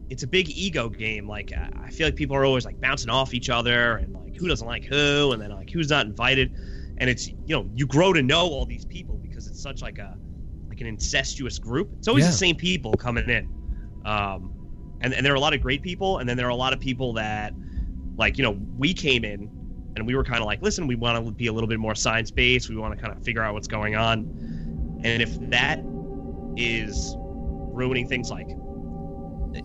[0.09, 1.29] it's a big ego game.
[1.29, 4.49] Like I feel like people are always like bouncing off each other and like who
[4.49, 6.53] doesn't like who, and then like who's not invited.
[6.99, 9.99] And it's you know you grow to know all these people because it's such like
[9.99, 10.17] a
[10.69, 11.91] like an incestuous group.
[11.99, 12.31] It's always Yeah.
[12.31, 13.49] the same people coming in.
[14.05, 14.55] Um,
[15.03, 16.73] and, and there are a lot of great people, and then there are a lot
[16.73, 17.55] of people that,
[18.17, 19.51] like, you know, we came in
[19.97, 21.95] and we were kind of like, listen, we want to be a little bit more
[21.95, 22.69] science based.
[22.69, 25.01] We want to kind of figure out what's going on.
[25.03, 25.81] And if that
[26.61, 28.49] is ruining things like,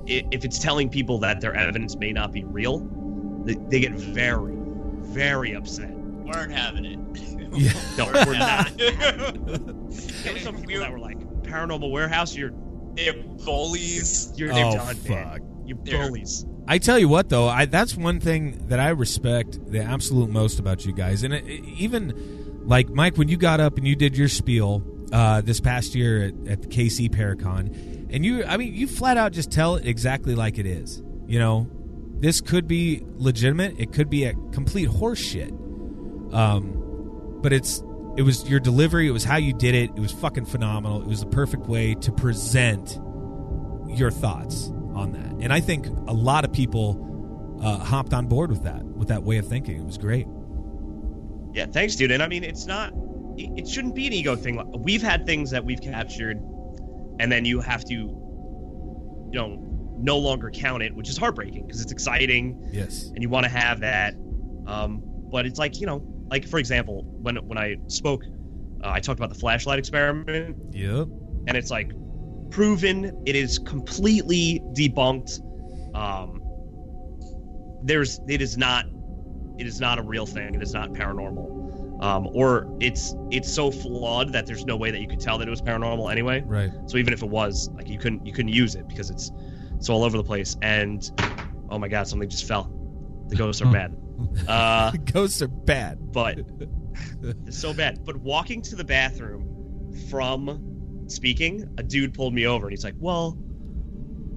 [0.08, 2.79] if it's telling people that their evidence may not be real,
[3.43, 5.91] they, they get very, very upset.
[5.91, 6.99] Weren't having it.
[7.55, 7.71] Yeah.
[7.97, 8.77] No, Weren't we're not.
[8.77, 12.51] There were some people that were like, paranormal warehouse, you're,
[12.95, 14.34] They're bullies.
[14.36, 15.39] you're, Oh, they're done, fuck.
[15.65, 16.45] You They're- bullies.
[16.67, 20.60] I tell you what, though, I, that's one thing that I respect the absolute most
[20.60, 23.95] about you guys, and it, it- even like Mike, when you got up and you
[23.95, 24.79] did your spiel
[25.15, 29.15] uh, this past year at, at the KC Paracon, and you, I mean, you flat
[29.15, 31.01] out just tell it exactly like it is.
[31.25, 31.69] You know,
[32.19, 33.80] this could be legitimate.
[33.80, 35.51] It could be a complete horseshit.
[36.34, 37.82] Um, but it's
[38.17, 39.08] it was your delivery.
[39.08, 39.91] It was how you did it.
[39.91, 41.01] It was fucking phenomenal.
[41.01, 42.99] It was the perfect way to present
[43.88, 45.43] your thoughts on that.
[45.43, 49.23] And I think a lot of people uh, hopped on board with that, with that
[49.23, 49.78] way of thinking.
[49.78, 50.28] It was great.
[51.54, 52.12] Yeah, thanks, dude.
[52.12, 52.93] And I mean, it's not.
[53.38, 54.62] It it shouldn't be an ego thing.
[54.84, 56.38] We've had things that we've captured,
[57.19, 59.58] and then you have to, you know,
[59.98, 63.12] no longer count it, which is heartbreaking because it's exciting Yes.
[63.13, 64.13] and you want to have that.
[64.67, 68.24] Um, but it's like you know, like for example, when when I spoke,
[68.84, 71.08] uh, I talked about the flashlight experiment, Yep.
[71.48, 71.91] and it's like
[72.52, 75.39] proven it is completely debunked
[75.95, 76.41] um
[77.84, 78.86] there's it is not
[79.58, 81.64] it is not a real thing it is not paranormal
[82.01, 85.47] um or it's it's so flawed that there's no way that you could tell that
[85.47, 86.71] it was paranormal anyway Right.
[86.88, 89.31] so even if it was like you couldn't you couldn't use it because it's
[89.77, 91.10] it's all over the place and
[91.69, 92.71] oh my god something just fell
[93.29, 93.95] the ghosts are bad
[94.47, 95.97] uh Ghosts are bad.
[96.13, 96.39] but
[97.45, 97.99] it's so bad.
[98.05, 102.95] But walking to the bathroom from speaking, a dude pulled me over and he's like,
[102.97, 103.38] "Well,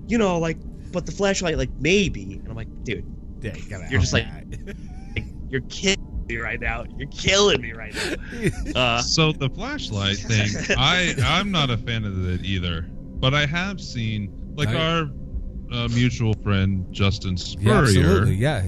[0.08, 0.58] you know, like,
[0.92, 3.04] but the flashlight, like, maybe." And I'm like, "Dude,
[3.40, 4.42] Yeah, you You're just have
[5.14, 5.96] like- you're killing
[6.28, 6.84] me right now.
[6.96, 8.14] You're killing me right now."
[8.76, 12.82] Uh, so the flashlight thing, I I'm not a fan of it either.
[12.90, 15.10] But I have seen like I- our
[15.72, 17.80] uh, mutual friend Justin yeah, Spurrier.
[17.82, 18.34] absolutely.
[18.36, 18.62] Yeah.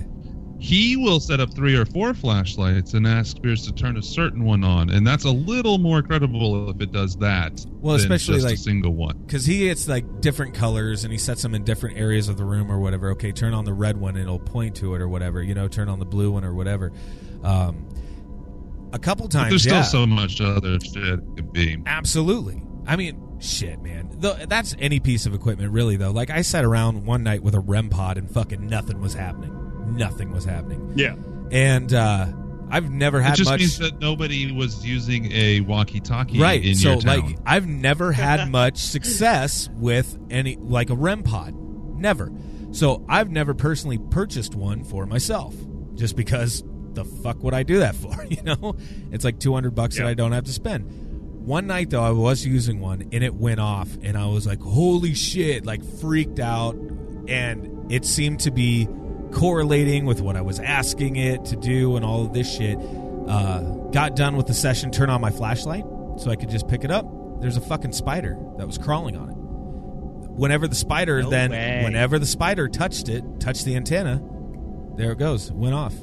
[0.58, 4.44] he will set up three or four flashlights and ask Spears to turn a certain
[4.44, 7.64] one on, and that's a little more credible if it does that.
[7.80, 9.16] Well, than especially, just like- a single one.
[9.18, 12.44] because he gets like different colors and he sets them in different areas of the
[12.44, 13.10] room or whatever.
[13.12, 15.42] Okay, turn on the red one and it'll point to it or whatever.
[15.42, 16.92] You know, turn on the blue one or whatever.
[17.42, 17.88] Um,
[18.92, 21.78] a couple But times, there's still yeah, so much other shit it could be.
[21.86, 22.62] absolutely.
[22.86, 24.10] I mean, shit, man.
[24.18, 25.96] Though that's any piece of equipment, really.
[25.96, 29.14] Though, like I sat around one night with a REM pod and fucking nothing was
[29.14, 29.56] happening.
[29.96, 31.14] Nothing was happening, yeah,
[31.50, 32.26] and uh,
[32.70, 33.60] I've never It had just much.
[33.60, 37.26] means that nobody was using a walkie-talkie right in so your town.
[37.26, 42.30] like i've never had much success with any like a rem pod never
[42.70, 45.56] so i've never personally purchased one for myself
[45.96, 46.62] just because
[46.94, 48.74] the fuck would i do that for you know
[49.12, 50.84] it's like 200 bucks that i don't have to spend
[51.46, 54.60] one night though i was using one and it went off and i was like
[54.60, 56.74] holy shit like freaked out
[57.28, 58.88] and it seemed to be
[59.32, 62.76] correlating with what i was asking it to do and all of this shit
[63.28, 63.60] uh,
[63.92, 65.84] got done with the session, turn on my flashlight
[66.18, 67.06] so I could just pick it up.
[67.40, 69.36] There's a fucking spider that was crawling on it.
[69.36, 71.82] Whenever the spider No then, way.
[71.84, 74.20] whenever the spider touched it, touched the antenna,
[74.96, 75.94] there it goes, went off.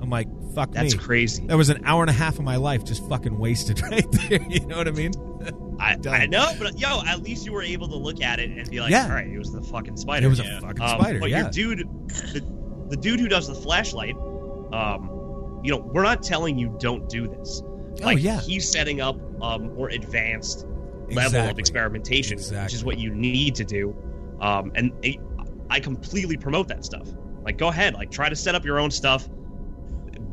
[0.00, 1.00] I'm like, fuck that's me.
[1.00, 1.46] crazy.
[1.46, 4.40] That was an hour and a half of my life just fucking wasted right there.
[4.48, 5.12] You know what I mean?
[5.80, 5.96] I.
[6.08, 8.80] I know, but yo, at least you were able to look at it and be
[8.80, 9.04] like, Yeah.
[9.04, 10.58] "All right, it was the fucking spider." It was Yeah.
[10.58, 11.18] a fucking Um, spider.
[11.20, 11.42] But yeah.
[11.42, 11.78] your dude,
[12.32, 12.44] the,
[12.90, 14.16] the dude who does the flashlight,
[14.72, 17.62] um, you know, we're not telling you don't do this.
[18.00, 18.40] Like, oh yeah.
[18.40, 20.66] he's setting up um, more advanced
[21.10, 21.60] level of Exactly.
[21.60, 23.96] experimentation, which is what you need to do.
[24.40, 25.16] Um, and it,
[25.70, 27.08] I completely promote that stuff.
[27.42, 29.28] Like, go ahead, like try to set up your own stuff,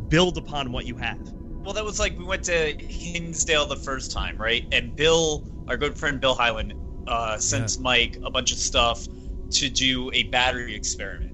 [0.10, 1.20] build upon what you have.
[1.64, 4.64] Well, that was like we went to Hinsdale the first time, right?
[4.72, 6.76] And Bill, our good friend Bill Highland,
[7.08, 9.08] uh, sent Mike a bunch of stuff
[9.52, 11.32] to do a battery experiment.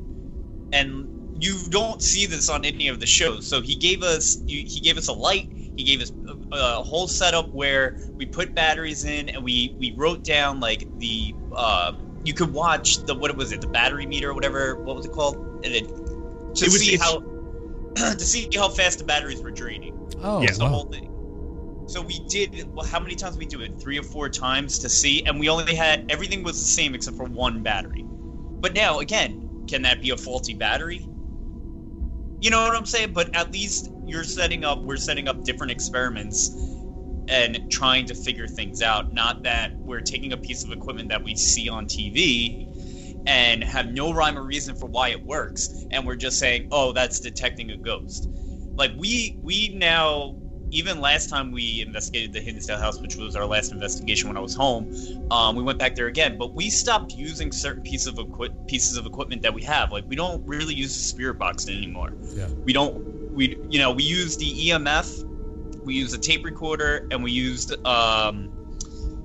[0.72, 3.46] And you don't see this on any of the shows.
[3.46, 5.50] So he gave us he he gave us a light.
[5.76, 9.94] He gave us a, a whole setup where we put batteries in, and we we
[9.98, 14.30] wrote down like the uh, you could watch the what was it the battery meter
[14.30, 15.88] or whatever what was it called and it
[16.56, 17.22] to It was- see how
[17.96, 19.98] to see how fast the batteries were draining.
[20.22, 20.48] Oh, Yeah.
[20.48, 20.70] That's the wow.
[20.72, 21.08] whole thing.
[21.88, 22.74] So we did.
[22.74, 23.78] Well, how many times we do it?
[23.80, 27.18] Three or four times to see, and we only had everything was the same except
[27.18, 28.06] for one battery.
[28.06, 31.06] But now, again, can that be a faulty battery?
[32.40, 33.12] You know what I'm saying?
[33.14, 34.80] But at least you're setting up.
[34.80, 36.56] We're setting up different experiments
[37.28, 39.14] and trying to figure things out.
[39.14, 42.71] Not that we're taking a piece of equipment that we see on TV
[43.26, 46.92] and have no rhyme or reason for why it works, and we're just saying, "Oh,
[46.92, 48.30] that's detecting a ghost."
[48.78, 50.36] Like we we now
[50.72, 54.40] even last time we investigated the Hinsdale house, which was our last investigation when I
[54.40, 54.88] was home,
[55.30, 56.38] um, we went back there again.
[56.38, 59.92] But we stopped using certain pieces of equi- pieces of equipment that we have.
[59.92, 62.14] Like we don't really use the spirit box anymore.
[62.36, 62.48] Yeah.
[62.64, 63.34] We don't.
[63.34, 67.74] We you know we use the EMF, we use a tape recorder, and we used
[67.86, 68.50] um,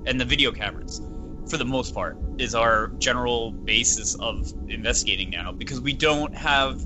[0.05, 1.01] and the video cameras
[1.49, 6.85] for the most part is our general basis of investigating now because we don't have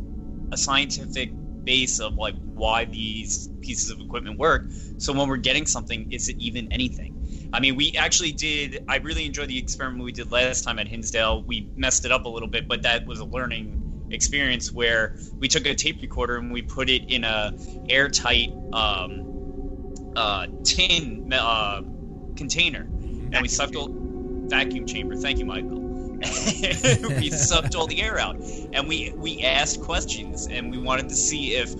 [0.52, 1.32] a scientific
[1.63, 4.69] base of like why these pieces of equipment work.
[4.97, 7.15] So when we're getting something, is it even anything?
[7.54, 8.84] I mean, we actually did.
[8.88, 11.43] I really enjoyed the experiment we did last time at Hinsdale.
[11.43, 15.47] We messed it up a little bit, but that was a learning experience where we
[15.47, 17.54] took a tape recorder and we put it in a
[17.89, 21.82] airtight um, uh, tin uh,
[22.36, 22.88] container,
[23.34, 24.00] and we sucked all
[24.43, 25.15] vacuum chamber.
[25.15, 25.80] Thank you, Michael.
[26.21, 28.36] we sucked all the air out,
[28.73, 31.73] and we we asked questions, and we wanted to see if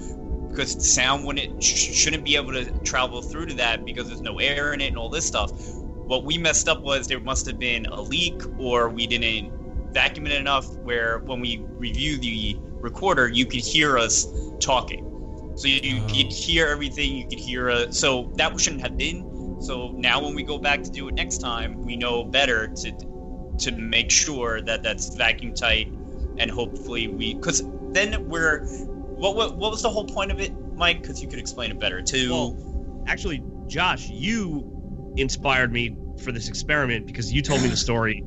[0.50, 4.39] because sound wouldn't sh- shouldn't be able to travel through to that because there's no
[4.39, 5.52] air in it and all this stuff.
[5.76, 9.52] What we messed up was there must have been a leak, or we didn't
[9.93, 10.76] vacuum it enough.
[10.78, 14.28] Where when we review the recorder, you could hear us
[14.60, 15.08] talking.
[15.56, 16.08] So you, you Oh.
[16.08, 17.15] could hear everything.
[17.15, 17.69] You could hear.
[17.69, 19.24] Uh, so that shouldn't have been.
[19.62, 22.91] So now when we go back to do it next time, we know better to
[23.60, 25.88] to make sure that that's vacuum tight,
[26.38, 30.52] and hopefully we because then we're what, what what was the whole point of it,
[30.76, 31.02] Mike?
[31.02, 32.02] Because you could explain it better.
[32.02, 37.78] To Well, actually, Josh, you inspired me for this experiment because you told me the
[37.78, 38.24] story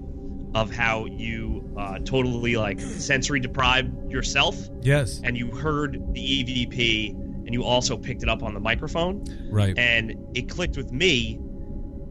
[0.55, 5.21] of how you uh, totally like sensory deprived yourself Yes.
[5.25, 9.77] and you heard the EVP and you also picked it up on the microphone Right.
[9.79, 11.39] and it clicked with me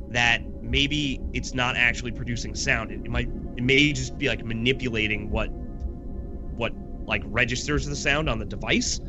[0.10, 4.44] that maybe it's not actually producing sound it, it might it may just be like
[4.46, 5.48] manipulating what
[6.56, 6.74] what
[7.06, 9.00] like registers the sound on the device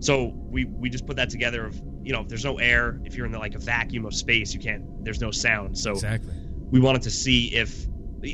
[0.00, 3.14] so we we just put that together of you know if there's no air if
[3.14, 6.34] you're in the, like a vacuum of space you can't there's no sound so exactly.
[6.70, 7.86] we wanted to see if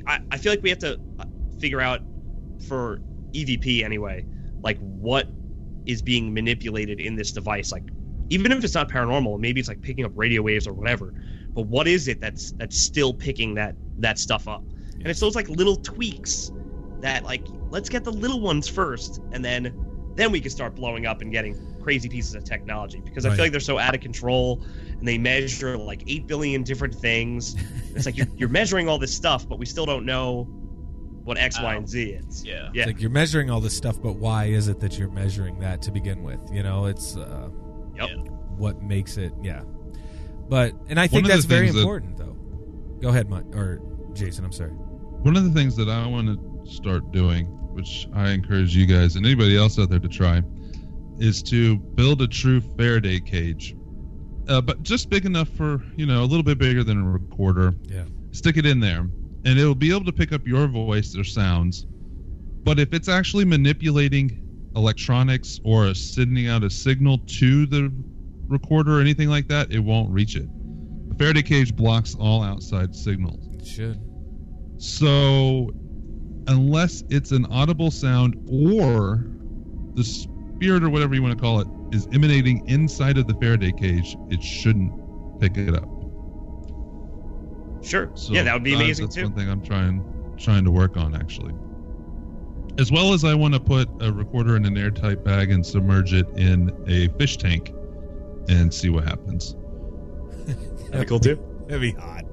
[0.07, 1.25] I, I feel like we have to uh,
[1.59, 2.03] figure out
[2.67, 3.01] for
[3.33, 4.25] EVP anyway,
[4.63, 5.29] like what
[5.89, 7.73] is being manipulated in this device.
[7.73, 7.93] Like
[8.31, 11.15] even if it's not paranormal, maybe it's like picking up radio waves or whatever.
[11.55, 14.67] But what is it that's that's still picking that that stuff up?
[15.05, 16.53] And it's those like little tweaks
[17.01, 19.75] that like let's get the little ones first, and then
[20.17, 23.37] then we can start blowing up and getting crazy pieces of technology because I Right.
[23.37, 24.63] feel like they're so out of control
[25.01, 27.57] and they measure like 8 billion different things.
[27.95, 30.51] It's like you're, you're measuring all this stuff, but we still don't know
[31.29, 31.77] what X, Y, Ow.
[31.79, 32.45] and Z is.
[32.45, 32.71] yeah.
[32.73, 32.83] Yeah.
[32.83, 35.83] It's like you're measuring all this stuff, but why is it that you're measuring that
[35.83, 36.41] to begin with?
[36.53, 37.49] You know, it's uh,
[37.97, 38.09] Yep.
[38.57, 39.33] what makes it.
[39.43, 39.63] Yeah.
[40.49, 42.37] But and I think that's very things that- important, though.
[43.01, 43.81] Go ahead, Mike or
[44.15, 44.45] Jason.
[44.45, 44.71] I'm sorry.
[44.73, 49.17] One of the things that I want to start doing, which I encourage you guys
[49.17, 50.43] and anybody else out there to try,
[51.19, 53.77] is to build a true Faraday cage,
[54.49, 57.75] uh, but just big enough for you know a little bit bigger than a recorder.
[57.85, 58.05] Yeah.
[58.31, 59.07] Stick it in there,
[59.49, 61.87] and it'll be able to pick up your voice or sounds.
[62.65, 64.43] But if it's actually manipulating
[64.77, 67.91] electronics or sending out a signal to the
[68.47, 70.47] recorder or anything like that, it won't reach it.
[71.09, 73.49] The Faraday cage blocks all outside signals.
[73.55, 73.99] It should.
[74.77, 75.71] So,
[76.47, 79.25] unless it's an audible sound or
[79.95, 83.73] the spirit or whatever you want to call it is emanating inside of the Faraday
[83.73, 84.93] cage, it shouldn't
[85.41, 85.98] pick it up.
[87.83, 88.11] Sure.
[88.15, 89.25] So yeah, that would be uh, amazing that's too.
[89.25, 90.05] one thing I'm trying
[90.37, 91.55] trying to work on actually.
[92.79, 96.13] As well as I want to put a recorder in an airtight bag and submerge
[96.13, 97.73] it in a fish tank
[98.49, 99.57] and see what happens.
[100.91, 101.39] That'd be cool too.
[101.67, 102.25] That'd be hot.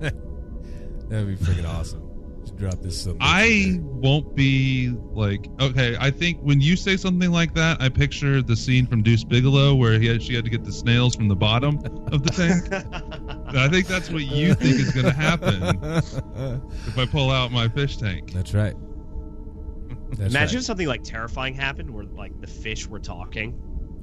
[0.00, 2.04] That'd be freaking awesome.
[2.40, 3.02] Just drop this.
[3.04, 5.96] Some I won't be like okay.
[5.98, 9.74] I think when you say something like that, I picture the scene from Deuce Bigalow
[9.76, 11.78] where he had, she had to get the snails from the bottom
[12.12, 12.64] of the tank.
[13.56, 15.62] I think that's what you think is going to happen
[16.86, 18.32] if I pull out my fish tank.
[18.32, 18.74] That's right.
[20.10, 20.64] That's Imagine right.
[20.64, 23.54] something like terrifying happened where like the fish were talking.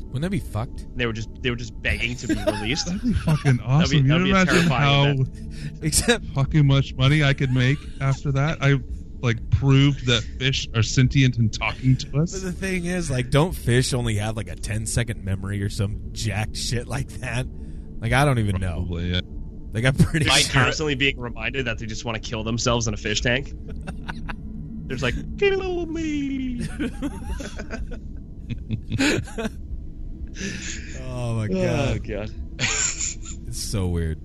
[0.08, 0.86] Wouldn't that be fucked?
[0.96, 2.86] They were just they were just begging to be released.
[2.88, 4.08] That'd be fucking That'd be- awesome.
[4.08, 8.32] that'd be you a imagine how terrifying Except fucking much money I could make after
[8.34, 8.60] that?
[8.62, 8.80] I
[9.22, 12.42] like proved that fish are sentient and talking to But us?
[12.42, 16.00] the thing is, like, don't fish only have like a 10 second memory or some
[16.12, 17.48] jacked shit like that?
[18.00, 18.88] Like, I don't even know.
[19.00, 19.22] Yeah.
[19.76, 20.24] They got pretty.
[20.24, 22.94] They're Mike, just you're- constantly being reminded that they just want to kill themselves in
[22.94, 23.52] a fish tank.
[24.88, 26.66] There's like, kill me.
[31.02, 32.32] oh my Oh god, god.
[32.60, 34.20] it's so weird.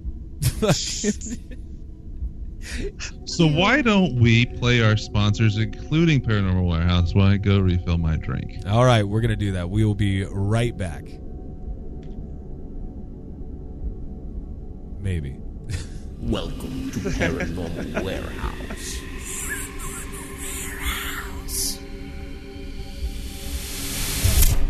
[3.25, 8.17] So why don't we play our sponsors, including Paranormal Warehouse, while I go refill my
[8.19, 8.59] drink?
[8.69, 9.69] All right, we're gonna do that.
[9.71, 11.05] We will be right back.
[15.03, 15.37] Maybe.
[16.19, 18.99] Welcome to Paranormal Warehouse.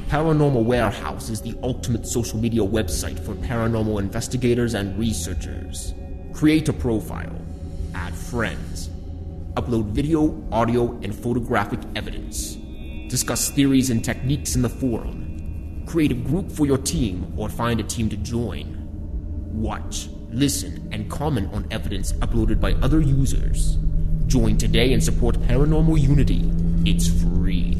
[0.09, 5.95] Paranormal Warehouse is the ultimate social media website for paranormal investigators and researchers.
[6.33, 7.41] Create a profile,
[7.95, 8.89] add friends,
[9.55, 12.55] upload video, audio, and photographic evidence,
[13.09, 17.81] discuss theories and techniques in the forum, create a group for your team or find
[17.81, 18.77] a team to join.
[19.53, 23.77] Watch, listen, and comment on evidence uploaded by other users.
[24.27, 26.51] Join today and support Paranormal Unity.
[26.85, 27.75] It's free.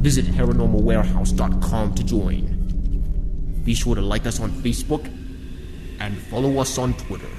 [0.00, 3.62] Visit paranormalwarehouse.com to join.
[3.64, 5.04] Be sure to like us on Facebook
[6.00, 7.30] and follow us on Twitter.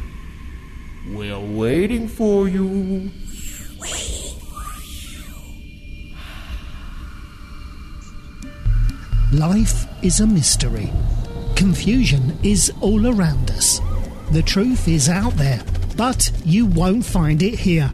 [1.13, 3.11] We're waiting for you.
[9.33, 10.91] Life is a mystery.
[11.55, 13.81] Confusion is all around us.
[14.31, 15.63] The truth is out there,
[15.95, 17.93] but you won't find it here.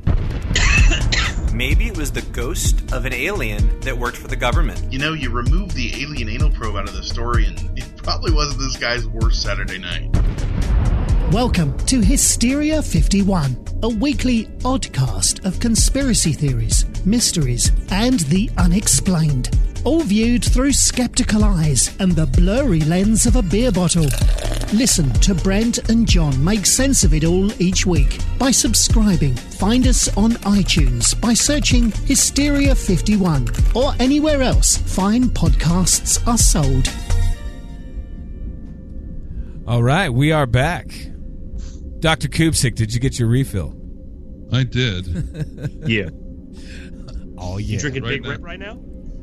[1.53, 4.91] Maybe it was the ghost of an alien that worked for the government.
[4.91, 8.31] You know, you remove the alien anal probe out of the story, and it probably
[8.31, 10.09] wasn't this guy's worst Saturday night.
[11.33, 19.49] Welcome to Hysteria 51, a weekly oddcast of conspiracy theories, mysteries, and the unexplained.
[19.83, 24.05] All viewed through skeptical eyes and the blurry lens of a beer bottle.
[24.73, 29.33] Listen to Brent and John make sense of it all each week by subscribing.
[29.35, 36.87] Find us on iTunes by searching Hysteria 51 or anywhere else fine podcasts are sold.
[39.67, 40.91] All right, we are back.
[41.99, 42.27] Dr.
[42.27, 43.75] Koopsik, did you get your refill?
[44.53, 45.07] I did.
[45.89, 46.09] Yeah.
[47.43, 47.73] Oh, yeah.
[47.73, 48.29] You drinking Right Big now.
[48.29, 48.79] Rip right now?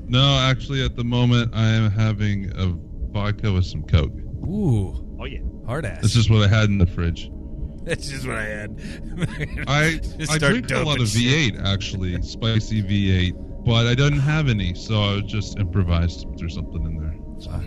[0.08, 2.72] No, actually, at the moment, I am having a
[3.12, 4.12] vodka with some Coke.
[4.46, 5.40] Ooh, Oh yeah.
[5.66, 6.02] hard ass.
[6.02, 7.30] This is what I had in the fridge.
[7.84, 9.64] That's just what I had.
[9.66, 11.54] I Just I start drink a lot of shit.
[11.54, 16.84] V8 actually, spicy V8, but I didn't have any, so I just improvised threw something
[16.84, 17.14] in there.
[17.50, 17.64] Fuck.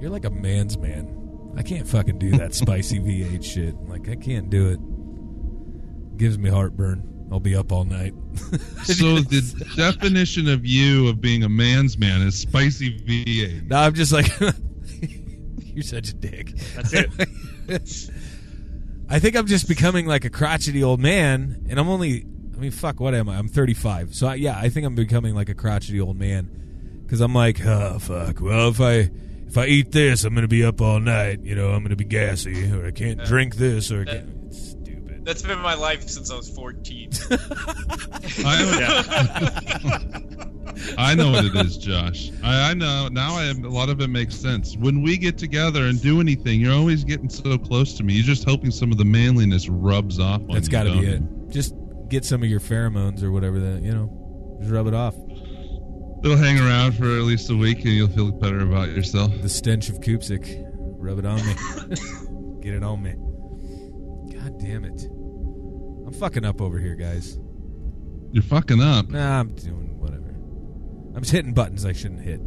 [0.00, 1.16] You're like a man's man.
[1.56, 3.74] I can't fucking do that spicy V8 shit.
[3.88, 6.16] Like I can't do it.
[6.16, 7.02] Gives me heartburn.
[7.30, 8.14] I'll be up all night.
[8.84, 13.68] So the definition of you of being a man's man is spicy V8.
[13.68, 14.26] No, I'm just like
[15.74, 16.56] you're such a dick.
[16.74, 17.10] That's it.
[19.08, 22.24] I think I'm just becoming like a crotchety old man, and I'm only.
[22.54, 23.00] I mean, fuck.
[23.00, 23.36] What am I?
[23.38, 24.14] I'm 35.
[24.14, 27.64] So I, yeah, I think I'm becoming like a crotchety old man because I'm like,
[27.64, 28.40] oh fuck.
[28.40, 29.10] Well, if I
[29.46, 31.40] if I eat this, I'm gonna be up all night.
[31.42, 34.39] You know, I'm gonna be gassy, or I can't drink this, or I can't.
[35.26, 35.42] It's stupid.
[35.42, 37.10] That's been my life since I was 14.
[38.44, 40.10] I,
[40.96, 42.30] I know what it is, Josh.
[42.42, 43.36] I, I know now.
[43.36, 44.76] I am, a lot of it makes sense.
[44.76, 48.14] When we get together and do anything, you're always getting so close to me.
[48.14, 50.40] You're just hoping some of the manliness rubs off.
[50.42, 51.22] On That's you, got to be it.
[51.48, 51.74] Just
[52.08, 54.56] get some of your pheromones or whatever that you know.
[54.60, 55.14] Just rub it off.
[56.22, 59.32] It'll hang around for at least a week, and you'll feel better about yourself.
[59.40, 60.66] The stench of Koopsik.
[60.98, 61.54] Rub it on me.
[62.60, 63.14] Get it on me.
[64.60, 65.04] God damn it.
[66.06, 67.38] I'm fucking up over here, guys.
[68.32, 69.08] You're fucking up.
[69.08, 70.34] Nah, I'm doing whatever.
[71.14, 72.40] I'm just hitting buttons I shouldn't hit.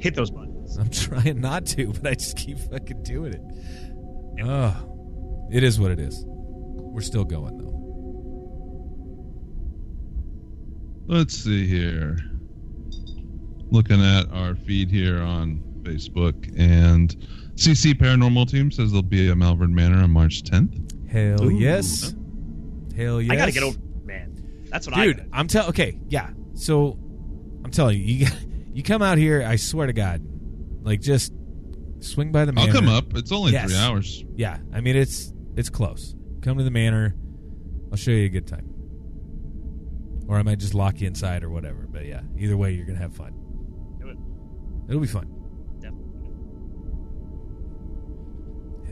[0.00, 0.76] Hit those buttons.
[0.78, 3.42] I'm trying not to, but I just keep fucking doing it.
[4.44, 6.24] Oh, it is what it is.
[6.26, 7.76] We're still going though.
[11.06, 12.16] Let's see here.
[13.70, 17.14] Looking at our feed here on Facebook, and
[17.60, 21.08] CC Paranormal Team says there'll be a Malvern Manor on March 10th.
[21.10, 21.50] Hell Ooh.
[21.50, 22.14] yes.
[22.96, 23.30] Hell yes.
[23.30, 24.64] I gotta get over, man.
[24.70, 25.04] That's what I.
[25.04, 25.68] Dude, I'm telling.
[25.68, 26.30] Okay, yeah.
[26.54, 26.98] So
[27.62, 28.26] I'm telling you, you
[28.72, 29.42] you come out here.
[29.46, 30.22] I swear to God,
[30.82, 31.32] like just
[31.98, 32.68] swing by the manor.
[32.68, 33.14] I'll come up.
[33.14, 33.70] It's only Yes.
[33.70, 34.24] three hours.
[34.36, 36.14] Yeah, I mean it's it's close.
[36.40, 37.14] Come to the manor.
[37.90, 38.66] I'll show you a good time.
[40.28, 41.86] Or I might just lock you inside or whatever.
[41.90, 43.32] But yeah, either way, you're gonna have fun.
[44.00, 44.16] Do it.
[44.88, 45.28] It'll be fun.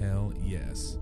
[0.01, 0.99] Hell yes.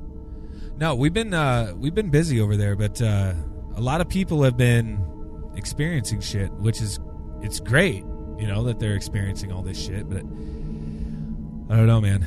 [0.79, 3.33] No, we've been uh, we've been busy over there, but uh,
[3.75, 5.03] a lot of people have been
[5.57, 7.01] experiencing shit, which is
[7.41, 8.05] it's great,
[8.39, 10.23] you know, that they're experiencing all this shit, but
[11.73, 12.27] I don't know, man.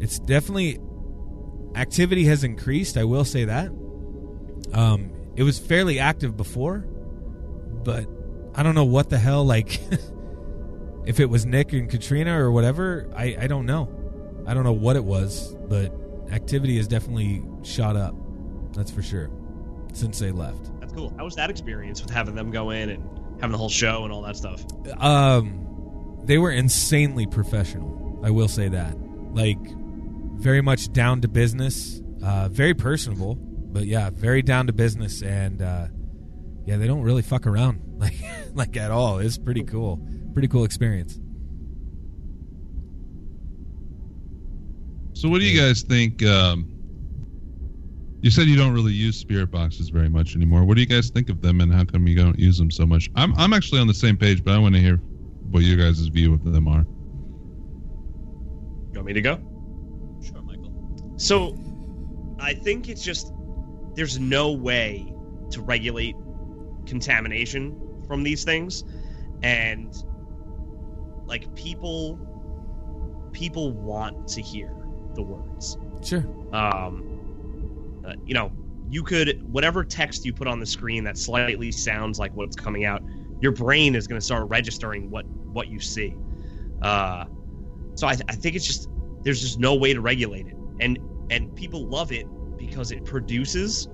[0.00, 0.78] It's definitely
[1.74, 3.68] activity has increased, I will say that.
[4.72, 6.78] Um it was fairly active before,
[7.84, 8.06] but
[8.54, 9.80] I don't know what the hell like
[11.06, 14.01] if it was Nick and Katrina or whatever, I I don't know.
[14.46, 15.94] I don't know what it was, but
[16.30, 18.14] activity has definitely shot up.
[18.74, 19.30] That's for sure.
[19.92, 20.70] Since they left.
[20.80, 21.12] That's cool.
[21.16, 23.04] How was that experience with having them go in and
[23.40, 24.64] having the whole show and all that stuff?
[24.98, 28.20] Um, they were insanely professional.
[28.24, 28.96] I will say that.
[29.34, 29.58] Like,
[30.42, 32.00] very much down to business.
[32.22, 35.22] Uh, very personable, but yeah, very down to business.
[35.22, 35.88] And uh,
[36.64, 38.14] yeah, they don't really fuck around like
[38.54, 39.18] like at all.
[39.18, 40.00] It's pretty cool.
[40.32, 41.18] Pretty cool experience.
[45.22, 46.20] So, what do you guys think?
[46.24, 46.66] Um,
[48.22, 50.64] you said you don't really use spirit boxes very much anymore.
[50.64, 52.84] What do you guys think of them, and how come you don't use them so
[52.86, 53.08] much?
[53.14, 54.98] I'm I'm actually on the same page, but I want to hear
[55.52, 56.84] what you guys' view of them are.
[58.90, 59.38] You want me to go?
[60.24, 61.14] Sure, Michael.
[61.18, 61.56] So,
[62.40, 63.32] I think it's just
[63.94, 65.14] there's no way
[65.52, 66.16] to regulate
[66.84, 68.82] contamination from these things,
[69.44, 69.94] and
[71.26, 72.18] like people,
[73.32, 74.81] people want to hear
[75.14, 75.78] the words.
[76.02, 76.24] Sure.
[76.52, 78.52] Um, uh, you know,
[78.90, 82.84] you could whatever text you put on the screen that slightly sounds like what's coming
[82.84, 83.02] out,
[83.40, 86.14] your brain is going to start registering what what you see.
[86.82, 87.24] Uh,
[87.94, 88.88] so I, th- I think it's just
[89.22, 90.98] there's just no way to regulate it, and
[91.30, 93.88] and people love it because it produces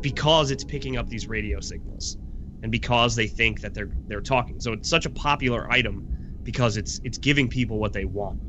[0.00, 2.18] because it's picking up these radio signals,
[2.62, 4.60] and because they think that they're they're talking.
[4.60, 6.06] So it's such a popular item
[6.42, 8.40] because it's it's giving people what they want,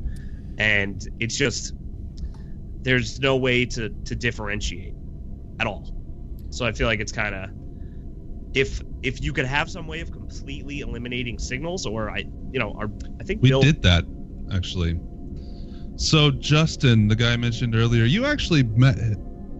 [0.58, 1.74] and it's just
[2.86, 4.94] there's no way to to differentiate
[5.58, 5.92] at all.
[6.50, 7.50] So I feel like it's kind of
[8.54, 12.18] if if you could have some way of completely eliminating signals, or I
[12.52, 12.88] you know, our
[13.20, 14.04] I think We Bill did that
[14.52, 15.00] actually.
[15.96, 18.96] So Justin, the guy I mentioned earlier, you actually met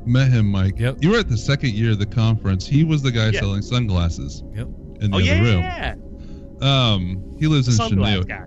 [0.07, 0.79] met him, Mike.
[0.79, 0.99] Yep.
[1.01, 2.64] You were at the second year of the conference.
[2.64, 3.41] He was the guy Yeah.
[3.41, 4.68] selling sunglasses Yep.
[5.01, 6.62] in the Oh other yeah, room.
[6.62, 8.29] Um, he lives the in sunglass Chanute.
[8.29, 8.45] guy.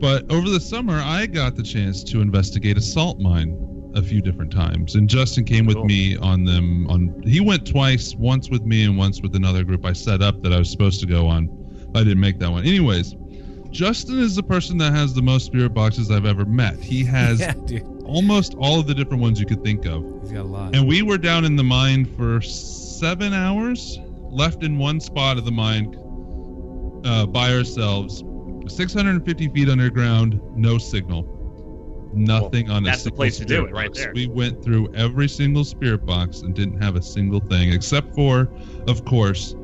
[0.00, 3.56] But over the summer, I got the chance to investigate a salt mine
[3.96, 5.86] a few different times, and Justin came with Cool.
[5.86, 6.86] me on them.
[6.88, 10.42] On he went twice, once with me and once with another group I set up
[10.42, 11.48] that I was supposed to go on.
[11.94, 12.64] I didn't make that one.
[12.66, 13.16] Anyways,
[13.70, 16.76] Justin is the person that has the most spirit boxes I've ever met.
[16.78, 20.04] He has yeah, almost all of the different ones you could think of.
[20.22, 20.76] He's got a lot.
[20.76, 23.98] And we were down in the mine for seven hours,
[24.30, 25.94] left in one spot of the mine
[27.04, 28.22] uh, by ourselves,
[28.68, 31.35] 650 feet underground, no signal.
[32.16, 33.98] Nothing on a that's the single place to do spirit it, right box.
[33.98, 34.12] there.
[34.14, 38.48] We went through every single spirit box and didn't have a single thing, except for,
[38.88, 39.54] of course,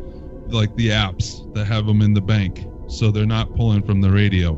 [0.49, 4.11] like the apps that have them in the bank, so they're not pulling from the
[4.11, 4.53] radio.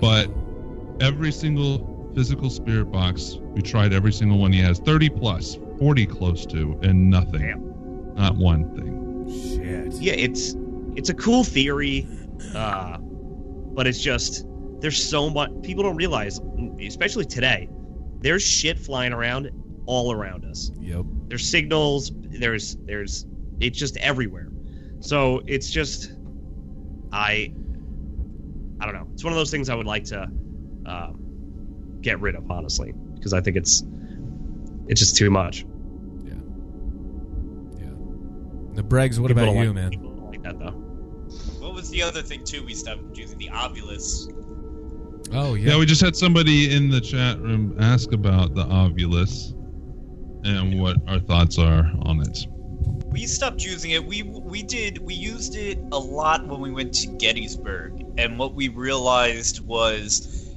[0.00, 0.28] But
[1.00, 6.06] every single physical spirit box, we tried every single one he has, 30 plus, 40
[6.06, 7.42] close to, and nothing.
[7.42, 8.14] Damn.
[8.14, 8.96] Not one thing.
[9.30, 10.02] Shit.
[10.02, 10.56] Yeah, it's
[10.96, 12.06] it's a cool theory,
[12.54, 14.44] uh, but it's just
[14.80, 16.40] there's so much people don't realize,
[16.86, 17.68] especially today.
[18.20, 19.50] There's shit flying around
[19.86, 20.70] all around us.
[20.78, 21.04] Yep.
[21.28, 22.12] There's signals.
[22.14, 23.26] There's there's
[23.60, 24.48] it's just everywhere.
[25.00, 26.12] So it's just
[27.12, 27.52] I
[28.80, 29.08] I don't know.
[29.12, 30.30] It's one of those things I would like to
[30.86, 31.12] uh,
[32.00, 33.82] get rid of, honestly, because I think it's
[34.88, 35.64] it's just too much.
[36.24, 36.34] Yeah.
[37.78, 37.94] Yeah.
[38.74, 39.90] The Bregs, what People about don't you, like, man?
[39.90, 40.70] People don't like that though.
[41.60, 42.64] What was the other thing too?
[42.64, 44.28] We stopped using the Ovilus.
[45.32, 45.70] Oh yeah.
[45.70, 49.54] Yeah, we just had somebody in the chat room ask about the Ovilus
[50.44, 52.46] and what our thoughts are on it.
[53.12, 54.04] We stopped using it.
[54.04, 58.54] We we did we used it a lot when we went to Gettysburg, and what
[58.54, 60.52] we realized was,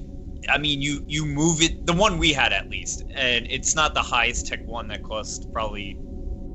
[0.50, 3.94] I mean, you you move it the one we had at least, and it's not
[3.94, 5.98] the highest tech one that cost probably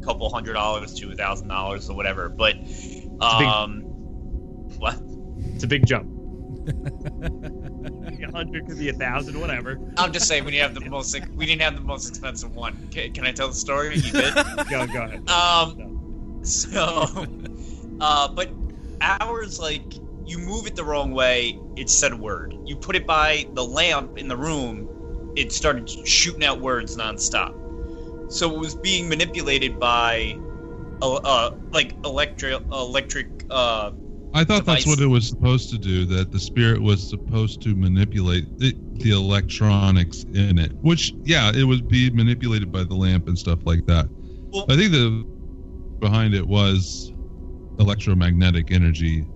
[0.00, 3.82] a couple hundred dollars to a thousand dollars or whatever, but big- um,
[4.78, 5.00] what?
[5.54, 6.17] It's a big jump.
[8.38, 9.78] Hundred could be a thousand, whatever.
[9.96, 12.88] I'm just saying we didn't have the most we didn't have the most expensive one.
[12.90, 13.96] Can, can I tell the story?
[13.96, 14.34] You did.
[14.70, 15.28] Go, go ahead.
[15.28, 17.26] Um, so,
[18.00, 18.50] uh, but
[19.00, 19.94] ours, like,
[20.24, 22.54] you move it the wrong way, it said a word.
[22.64, 27.54] You put it by the lamp in the room, it started shooting out words nonstop.
[28.30, 30.38] So it was being manipulated by,
[31.00, 33.44] uh, uh like electric, electric.
[33.50, 33.92] Uh,
[34.34, 36.04] I thought that's what it was supposed to do.
[36.04, 40.72] That the spirit was supposed to manipulate the, the electronics in it.
[40.82, 44.06] Which, yeah, it would be manipulated by the lamp and stuff like that.
[44.52, 45.24] Well- I think the
[46.00, 47.12] behind it was
[47.78, 49.26] electromagnetic energy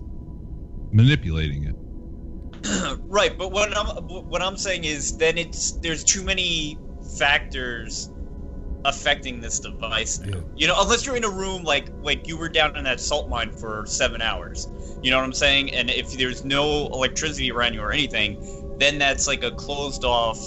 [0.93, 1.77] manipulating it.
[3.09, 6.79] right, but what I'm what I'm saying is then it's there's too many
[7.19, 8.11] factors
[8.85, 10.21] affecting this device.
[10.25, 10.41] Yeah.
[10.57, 13.29] You know, unless you're in a room like like you were down in that salt
[13.29, 14.69] mine for seven hours.
[15.03, 15.75] You know what I'm saying?
[15.75, 20.39] And if there's no electricity around you or anything, then that's like a closed off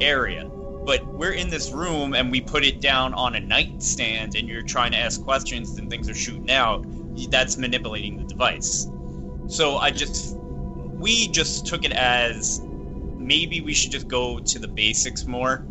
[0.00, 0.48] area.
[0.84, 4.62] But we're in this room and we put it down on a nightstand, and you're
[4.62, 6.86] trying to ask questions and things are shooting out.
[7.30, 8.88] That's manipulating the device.
[9.48, 12.60] So I just we just took it as
[13.18, 15.66] maybe we should just go to the basics more.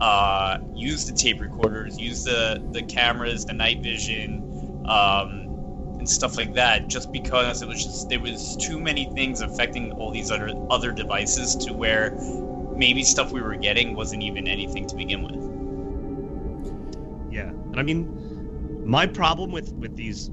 [0.00, 5.43] Uh, use the tape recorders, use the the cameras, the night vision, um,
[6.04, 6.86] and stuff like that.
[6.86, 10.92] Just because it was just there was too many things affecting all these other other
[10.92, 12.14] devices to where
[12.76, 15.34] maybe stuff we were getting wasn't even anything to begin with.
[17.32, 20.30] Yeah, and I mean, my problem with with these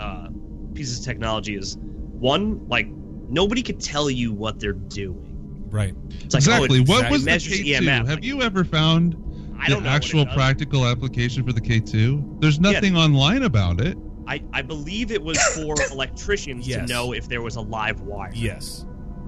[0.00, 0.26] uh,
[0.74, 5.68] pieces of technology is one, like nobody could tell you what they're doing.
[5.70, 5.94] Right.
[6.20, 6.80] It's like, oh, exactly.
[6.80, 7.80] what was the K2?
[7.80, 8.08] EMF.
[8.08, 9.14] Have you ever found
[9.56, 12.40] I the don't know actual practical application for the K2?
[12.40, 13.96] There's nothing online about it.
[14.28, 16.80] I, I believe it was for electricians Yes.
[16.88, 18.32] to know if there was a live wire.
[18.34, 18.84] Yes.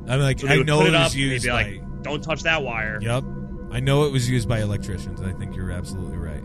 [0.08, 1.52] I'm like, So I know put it it was up, used by.
[1.52, 2.98] like, Don't touch that wire.
[3.00, 3.24] Yep.
[3.70, 5.20] I know it was used by electricians.
[5.20, 6.42] I think you're absolutely right.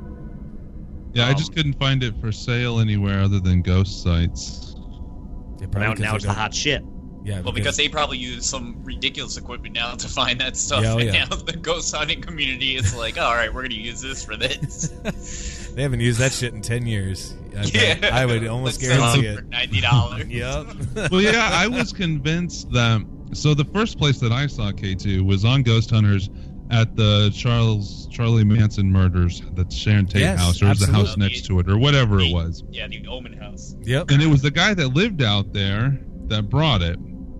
[1.14, 4.76] Yeah, I Um, just couldn't find it for sale anywhere other than ghost sites.
[5.62, 6.84] Yeah, probably now it's the hot shit.
[7.24, 10.84] Yeah, Well, because they probably use some ridiculous equipment now to find that stuff.
[10.84, 11.24] Yeah, oh, and yeah.
[11.26, 14.36] now the ghost hunting community is like, all right, we're going to use this for
[14.36, 14.90] this.
[15.76, 17.34] they haven't used that shit in ten years.
[17.58, 18.14] I, yeah, bet.
[18.14, 19.36] I would almost Let's guarantee it it.
[19.38, 20.26] for ninety dollars.
[20.30, 20.68] Yep.
[21.12, 23.06] well, yeah, I was convinced that.
[23.34, 26.30] So the first place that I saw K2 was on Ghost Hunters
[26.70, 31.18] at the Charles Charlie Manson murders, the Sharon Tate Yes, house, or was the house
[31.18, 32.64] next to it, or whatever it was.
[32.70, 33.76] Yeah, the Omen House.
[33.82, 34.10] yep.
[34.12, 36.98] And it was the guy that lived out there that brought it.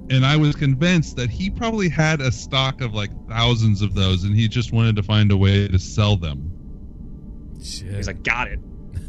[0.10, 4.24] And I was convinced that he probably had a stock of like thousands of those,
[4.24, 6.50] and he just wanted to find a way to sell them.
[7.64, 7.94] Shit.
[7.94, 8.60] He's like, got it.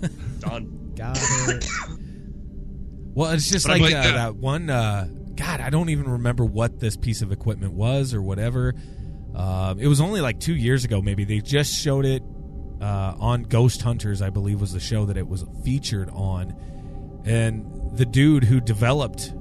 [0.41, 0.84] Done.
[0.97, 1.67] Got it.
[3.15, 4.15] well, it's just But I'm like, like, uh, yeah.
[4.15, 4.71] that one.
[4.71, 8.75] Uh, God, I don't even remember what this piece of equipment was or whatever.
[9.35, 11.25] Um, it was only like two years ago, maybe.
[11.25, 12.23] They just showed it
[12.81, 16.55] uh, on Ghost Hunters, I believe, was the show that it was featured on.
[17.25, 19.33] And the dude who developed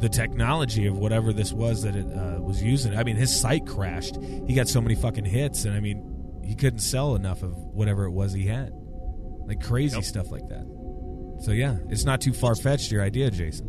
[0.00, 3.66] the technology of whatever this was that it uh, was using, I mean, his site
[3.66, 4.16] crashed.
[4.46, 8.04] He got so many fucking hits, and I mean, he couldn't sell enough of whatever
[8.04, 8.70] it was he had.
[9.46, 10.04] Like crazy Yep.
[10.04, 10.66] stuff like that.
[11.40, 13.66] So yeah, it's not too far fetched your idea, Jason.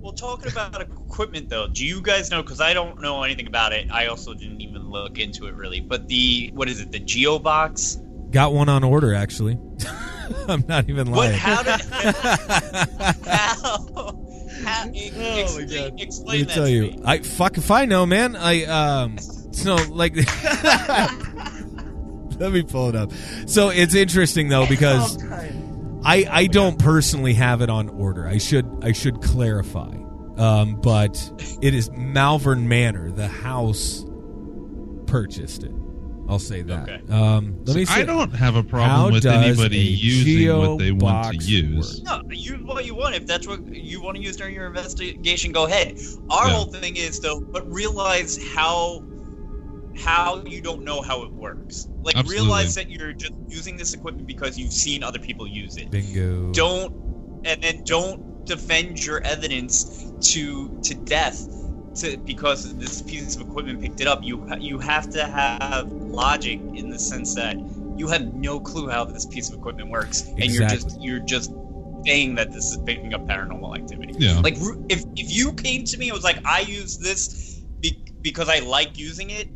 [0.00, 2.42] Well, talking about equipment though, do you guys know?
[2.42, 3.90] Because I don't know anything about it.
[3.90, 5.80] I also didn't even look into it really.
[5.80, 6.92] But the what is it?
[6.92, 7.98] The Geo Box.
[8.30, 9.58] Got one on order actually.
[10.48, 11.30] I'm not even What?
[11.30, 11.38] lying.
[11.38, 11.80] How did?
[13.26, 14.14] how?
[14.64, 14.90] How?
[14.92, 16.00] e- Oh my explain, God.
[16.00, 16.98] explain Let me that tell to you, me.
[17.04, 18.36] I fuck if I know, man.
[18.36, 20.14] I um, so like,
[22.38, 23.12] let me pull it up.
[23.46, 25.16] So it's interesting though because
[26.06, 28.26] I I don't personally have it on order.
[28.26, 29.94] I should I should clarify,
[30.36, 31.16] um, but
[31.60, 33.10] it is Malvern Manor.
[33.10, 34.04] The house
[35.06, 35.72] purchased it.
[36.28, 36.88] I'll say that.
[36.88, 37.12] Okay.
[37.12, 37.84] Um, let me.
[37.84, 38.00] See.
[38.00, 42.02] I don't have a How problem with anybody using what they want to use.
[42.04, 42.24] work?
[42.24, 43.14] No, use what you want.
[43.14, 45.98] If that's what you want to use during your investigation, go ahead.
[46.30, 46.54] Our Yeah.
[46.54, 49.04] whole thing is though, but realize how
[49.96, 51.88] how you don't know how it works.
[52.02, 52.46] Like Absolutely.
[52.46, 55.90] realize that you're just using this equipment because you've seen other people use it.
[55.90, 56.52] Bingo.
[56.52, 56.92] Don't
[57.44, 61.48] and then don't defend your evidence to to death
[61.96, 64.22] to because this piece of equipment picked it up.
[64.22, 67.56] You you have to have logic in the sense that
[67.96, 71.52] you have no clue how this piece of equipment works, and you're just you're just
[72.04, 74.14] saying that this is picking up paranormal activity.
[74.18, 74.40] Yeah.
[74.40, 74.56] Like
[74.88, 78.60] if if you came to me and was like, I use this be- because I
[78.60, 79.48] like using it,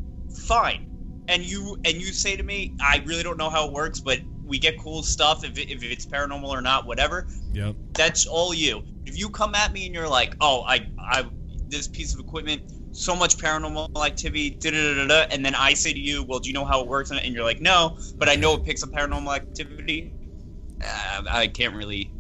[0.50, 0.86] fine.
[1.28, 4.18] And you and you say to me, I really don't know how it works, but
[4.44, 7.28] we get cool stuff if, if it's paranormal or not, whatever.
[7.52, 7.76] Yep.
[7.94, 8.82] That's all you.
[9.06, 11.24] If you come at me and you're like, oh, I I
[11.68, 15.74] this piece of equipment, so much paranormal activity, da da da da, and then I
[15.74, 17.12] say to you, well, do you know how it works?
[17.12, 20.12] And you're like, no, but I know it picks up paranormal activity.
[20.82, 22.10] Uh, I can't really,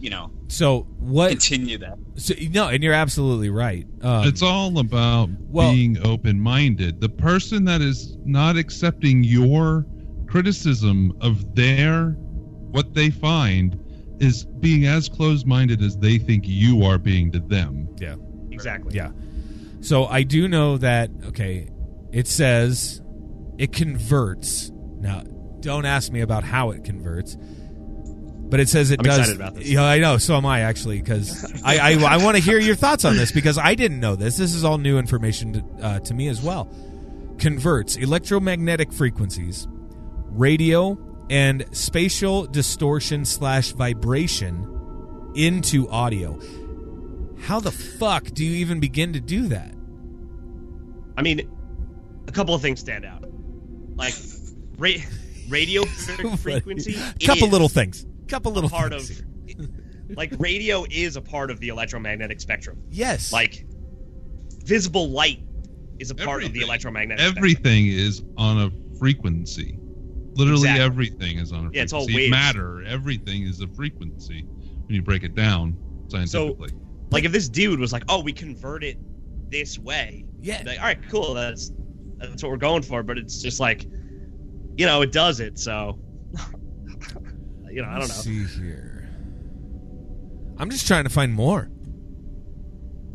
[0.00, 1.30] you know, So what?
[1.30, 1.98] continue that.
[2.16, 3.86] So, no, and you're absolutely right.
[4.02, 7.00] Um, It's all about well- being open minded.
[7.00, 9.86] The person that is not accepting your
[10.26, 12.10] criticism of their
[12.70, 13.78] what they find
[14.20, 17.88] is being as closed minded as they think you are being to them.
[17.98, 18.14] yeah.
[18.50, 18.94] Exactly.
[18.94, 19.10] Yeah.
[19.80, 21.70] So I do know that okay,
[22.12, 23.00] it says
[23.58, 24.72] it converts.
[25.00, 25.22] Now,
[25.60, 27.36] don't ask me about how it converts.
[28.50, 29.18] But it says it I'm does.
[29.18, 29.68] excited about this.
[29.68, 30.16] Yeah, I know.
[30.18, 33.30] So am I actually because I I, I want to hear your thoughts on this
[33.30, 34.36] because I didn't know this.
[34.38, 36.68] This is all new information to, uh, to me as well.
[37.38, 39.68] Converts electromagnetic frequencies,
[40.30, 46.38] radio, and spatial distortion slash vibration into audio.
[47.42, 49.74] How the fuck do you even begin to do that?
[51.16, 51.48] I mean,
[52.26, 53.24] a couple of things stand out.
[53.94, 54.14] Like
[54.78, 54.90] ra-
[55.48, 55.84] radio
[56.38, 56.96] frequency.
[56.96, 58.06] A couple little things.
[58.28, 59.24] Couple little part of here.
[60.16, 62.82] like radio is a part of the electromagnetic spectrum.
[62.90, 63.32] Yes.
[63.32, 63.64] Like
[64.64, 65.40] visible light
[65.98, 66.62] is a part of the Everything.
[66.68, 67.38] electromagnetic spectrum.
[67.38, 69.78] Everything is on a frequency.
[70.34, 70.84] Literally Exactly.
[70.84, 71.76] everything is on a frequency.
[71.78, 72.30] Yeah, it's all waves.
[72.30, 75.76] Matter, everything is a frequency when you break it down
[76.08, 76.70] scientifically.
[77.10, 78.98] Like if this dude was like, "Oh, we convert it
[79.50, 80.62] this way." Yeah.
[80.64, 81.34] Like, all right, cool.
[81.34, 81.72] That's
[82.18, 83.02] that's what we're going for.
[83.02, 83.84] But it's just like,
[84.76, 85.58] you know, it does it.
[85.58, 85.98] So,
[87.72, 88.32] you know, I don't Let's know.
[88.32, 89.08] see here.
[90.58, 91.70] I'm just trying to find more.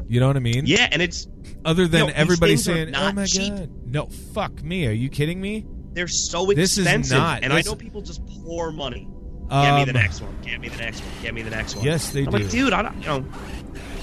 [0.07, 0.65] You know what I mean?
[0.65, 1.27] Yeah, and it's
[1.65, 3.53] Other than No, these everybody saying, "Oh my cheap.
[3.53, 7.53] god, no, fuck me, are you kidding me?" they're so expensive, This is not- and
[7.53, 9.07] this- I know people just pour money.
[9.49, 10.33] Get me the Um, next one.
[10.41, 11.09] Get me the next one.
[11.21, 11.85] Get me the next one.
[11.85, 12.37] Yes, they I'm do.
[12.39, 12.97] like, dude, I don't.
[13.01, 13.25] You know,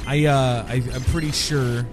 [0.06, 1.86] I uh, I, I'm pretty sure,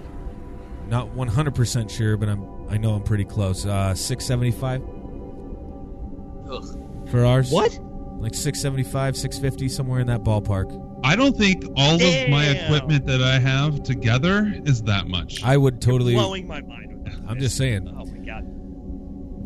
[0.88, 3.66] not 100 percent sure, but I'm I know I'm pretty close.
[3.66, 4.82] Uh, 675
[6.50, 7.08] Ugh.
[7.10, 7.50] for ours.
[7.50, 7.78] what?
[8.18, 11.00] Like 675, 650, somewhere in that ballpark.
[11.04, 15.44] I don't think all of my equipment that I have together is that much.
[15.44, 16.14] I would totally.
[16.14, 17.04] blowing my mind.
[17.04, 17.30] with that.
[17.30, 17.88] I'm just saying.
[17.88, 18.44] Oh my god.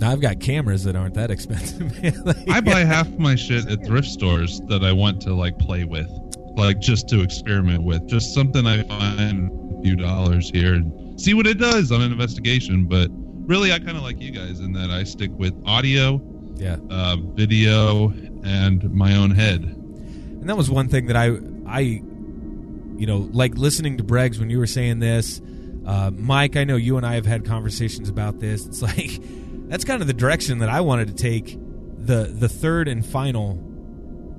[0.01, 1.93] Now, I've got cameras that aren't that expensive.
[2.25, 5.85] Like, I buy half my shit at thrift stores that I want to like play
[5.85, 6.09] with,
[6.57, 11.35] like just to experiment with, just something I find a few dollars here and see
[11.35, 12.87] what it does on an investigation.
[12.87, 16.19] But really, I kind of like you guys in that I stick with audio,
[16.57, 16.77] yeah.
[16.91, 18.09] uh, video,
[18.45, 19.63] and my own head.
[19.63, 21.37] And that was one thing that I,
[21.67, 25.41] I, you know, like listening to Bregs when you were saying this.
[25.87, 28.67] Uh, Mike, I know you and I have had conversations about this.
[28.67, 29.21] It's like
[29.69, 31.57] that's kind of the direction that I wanted to take
[31.99, 33.59] the the third and final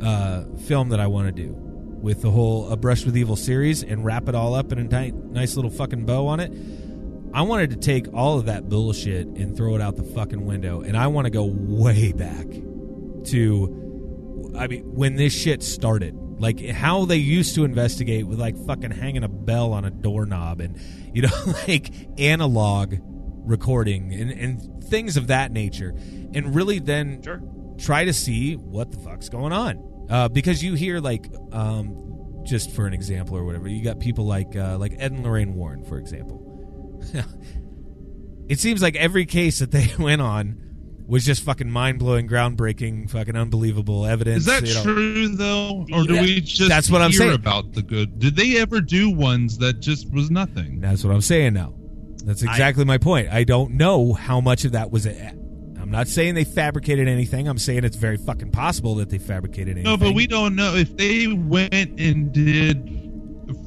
[0.01, 3.81] uh, film that I want to do with the whole A Brush with Evil series
[3.81, 6.51] and wrap it all up in a ni- nice little fucking bow on it.
[7.33, 10.81] I wanted to take all of that bullshit and throw it out the fucking window,
[10.81, 12.45] and I want to go way back
[13.25, 13.83] to
[14.57, 18.91] I mean, when this shit started, like how they used to investigate with like fucking
[18.91, 20.79] hanging a bell on a doorknob and,
[21.13, 21.29] you know,
[21.67, 22.95] like analog
[23.45, 25.95] recording and, and things of that nature.
[26.33, 27.41] And really then Sure.
[27.77, 30.07] try to see what the fuck's going on.
[30.09, 34.25] Uh, because you hear like, um, just for an example or whatever, you got people
[34.25, 36.42] like, uh, like Ed and Lorraine Warren, for example.
[38.49, 40.59] it seems like every case that they went on
[41.05, 44.39] was just fucking mind blowing, groundbreaking, fucking unbelievable evidence.
[44.39, 44.83] Is that you know.
[44.83, 46.21] true though, or do Yeah.
[46.21, 47.33] we just That's what I'm saying.
[47.33, 48.19] about the good?
[48.19, 50.79] Did they ever do ones that just was nothing?
[50.79, 51.73] That's what I'm saying now.
[52.25, 53.27] That's exactly my point.
[53.29, 55.05] I don't know how much of that was.
[55.05, 55.27] A,
[55.77, 57.49] I'm not saying they fabricated anything.
[57.49, 59.83] I'm saying it's very fucking possible that they fabricated anything.
[59.83, 63.02] No, but we don't know if they went and did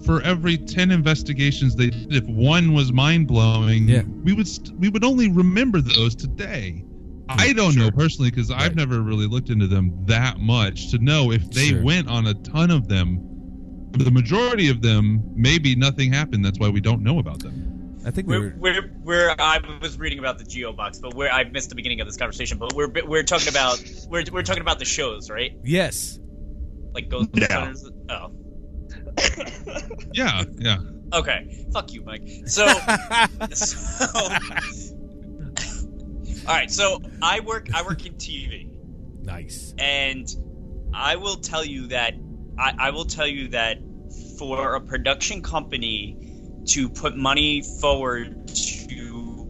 [0.05, 2.13] for every ten investigations they did.
[2.15, 4.03] If one was mind blowing, Yeah.
[4.25, 6.85] we would st- we would only remember those today.
[7.29, 8.63] I don't know personally because Right.
[8.63, 11.83] I've never really looked into them that much to know if they Sure.
[11.83, 13.21] went on a ton of them.
[13.93, 16.45] The majority of them, maybe nothing happened.
[16.45, 17.73] That's why we don't know about them.
[18.05, 18.55] I think we We're, were.
[18.61, 22.01] we're, we're, I was reading about the Geo box, but we're, I missed the beginning
[22.01, 22.59] of this conversation.
[22.59, 25.57] But we're, we're talking about, we're, we're talking about the shows, right?
[25.65, 26.21] Yes.
[26.95, 27.47] Like Ghost No.
[27.51, 27.91] Hunters.
[28.09, 28.31] Oh,
[30.13, 30.79] Yeah, yeah.
[31.13, 31.67] okay.
[31.73, 32.23] Fuck you, Mike.
[32.47, 32.67] So,
[33.53, 34.07] so
[36.47, 36.71] all right.
[36.71, 38.71] So I work, I work in TV,
[39.23, 39.75] Nice.
[39.79, 40.27] and
[40.95, 42.15] I will tell you that,
[42.59, 43.79] I, I will tell you that
[44.39, 46.17] for a production company
[46.67, 49.47] to put money forward to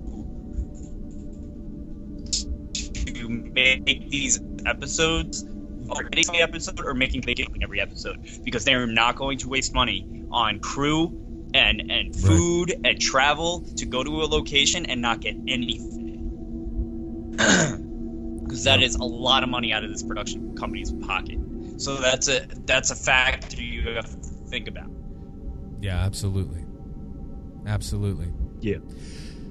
[2.94, 5.44] to make these episodes
[5.88, 9.74] or editing the episode or making making every episode because they're not going to waste
[9.74, 11.16] money on crew
[11.54, 16.12] and and food and travel to go to a location and not get anything
[18.44, 21.38] because that is a lot of money out of this production company's pocket
[21.78, 24.90] so that's a that's a factor you have to think about
[25.80, 26.64] Yeah, absolutely.
[27.66, 28.32] Absolutely.
[28.60, 28.78] Yeah.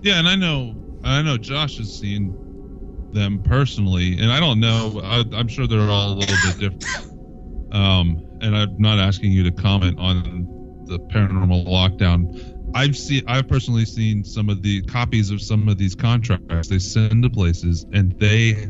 [0.02, 2.36] Yeah, and I know I know Josh has seen
[3.16, 5.02] them personally, and I don't know.
[5.04, 7.74] I, I'm sure they're all a little bit different.
[7.74, 10.46] Um, and I'm not asking you to comment on
[10.86, 12.52] the paranormal lockdown.
[12.76, 16.80] I've seen, I've personally seen some of the copies of some of these contracts they
[16.80, 18.70] send to places, and they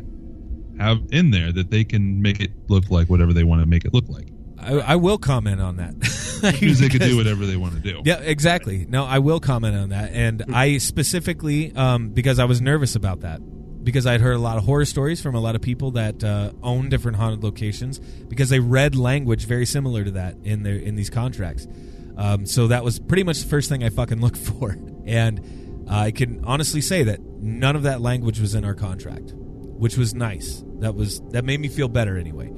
[0.78, 3.84] have in there that they can make it look like whatever they want to make
[3.84, 4.28] it look like.
[4.58, 5.94] I, I will comment on that.
[6.36, 8.02] Because they can do whatever they want to do.
[8.04, 8.84] Yeah, exactly.
[8.90, 13.20] No, I will comment on that, and I specifically um, because I was nervous about
[13.20, 13.40] that
[13.86, 16.50] because I'd heard a lot of horror stories from a lot of people that uh,
[16.60, 20.96] own different haunted locations because they read language very similar to that in their in
[20.96, 21.68] these contracts.
[22.16, 24.76] Um, so that was pretty much the first thing I fucking looked for,
[25.06, 29.96] and I can honestly say that none of that language was in our contract, which
[29.96, 30.64] was nice.
[30.80, 32.48] That was that made me feel better anyway.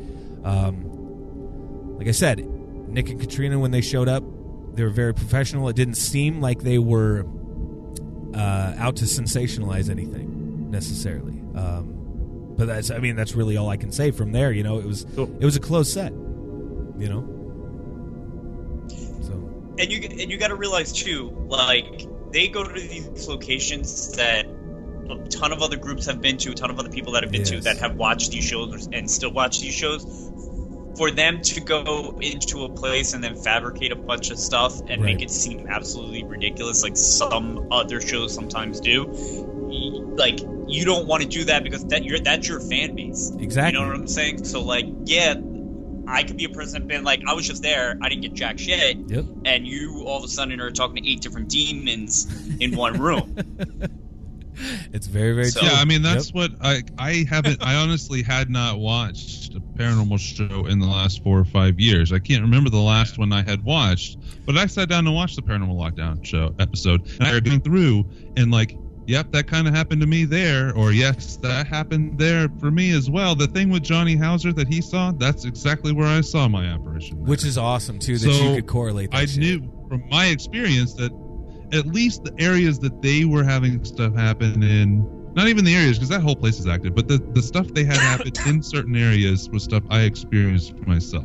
[0.45, 2.39] Um, like I said,
[2.89, 4.24] Nick and Katrina when they showed up,
[4.76, 5.68] they were very professional.
[5.68, 7.26] It didn't seem like they were
[8.33, 10.38] uh, out to sensationalize anything
[10.71, 11.41] necessarily.
[11.55, 14.53] Um, but that's, I mean, that's really all I can say from there.
[14.53, 16.12] You know, it was it was a close set.
[16.12, 17.23] You know,
[19.23, 19.33] so
[19.79, 24.47] and you and you got to realize too, like they go to these locations that
[25.09, 27.31] a ton of other groups have been to, a ton of other people that have
[27.31, 30.33] been to that have watched these shows and still watch these shows.
[30.97, 35.01] For them to go into a place and then fabricate a bunch of stuff and
[35.01, 39.05] make it seem absolutely ridiculous, like some other shows sometimes do,
[40.16, 43.33] like you don't want to do that because that you're that's your fan base.
[43.39, 43.79] Exactly.
[43.79, 44.45] You know what I'm saying?
[44.45, 45.35] So like, yeah,
[46.07, 48.35] I could be a person that been like, I was just there, I didn't get
[48.35, 49.25] jack shit, yep.
[49.45, 52.27] and you all of a sudden are talking to eight different demons
[52.61, 53.37] in one room.
[54.93, 55.69] It's very very So- true.
[55.69, 56.35] Yeah, I mean that's Yep.
[56.35, 61.23] what I I haven't I honestly had not watched a paranormal show in the last
[61.23, 62.12] four or five years.
[62.12, 65.37] I can't remember the last one I had watched, but I sat down to watch
[65.37, 68.05] the Paranormal Lockdown show episode, and I started going through
[68.37, 68.77] and like,
[69.09, 72.93] yep, that kind of happened to me there, or yes, that happened there for me
[72.93, 73.35] as well.
[73.35, 77.25] The thing with Johnny Hauser that he saw, that's exactly where I saw my apparition.
[77.25, 79.11] which is awesome too that So, you could correlate.
[79.11, 79.39] That I shit.
[79.39, 81.11] knew from my experience that
[81.73, 85.99] at least the areas that they were having stuff happen in, not even the areas
[85.99, 88.95] because that whole place is active, but the, the stuff they had happen in certain
[88.97, 91.25] areas was stuff I experienced myself.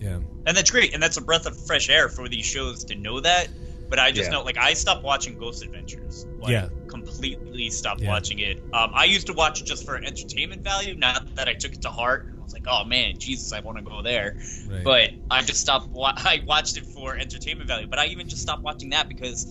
[0.00, 0.18] Yeah.
[0.46, 3.20] and that's great, and that's a breath of fresh air for these shows to know
[3.20, 3.48] that.
[3.90, 4.38] But I just Yeah.
[4.38, 6.26] know, like, I stopped watching Ghost Adventures.
[6.38, 6.68] Like, Yeah.
[6.88, 8.08] completely stopped Yeah.
[8.08, 8.58] watching it.
[8.72, 11.82] Um, I used to watch it just for entertainment value, not that I took it
[11.82, 12.26] to heart.
[12.38, 14.36] I was like, oh man, Jesus, I want to go there.
[14.68, 14.84] Right.
[14.84, 15.88] But I just stopped.
[15.92, 17.86] Wa- I watched it for entertainment value.
[17.88, 19.46] But I even just stopped watching that because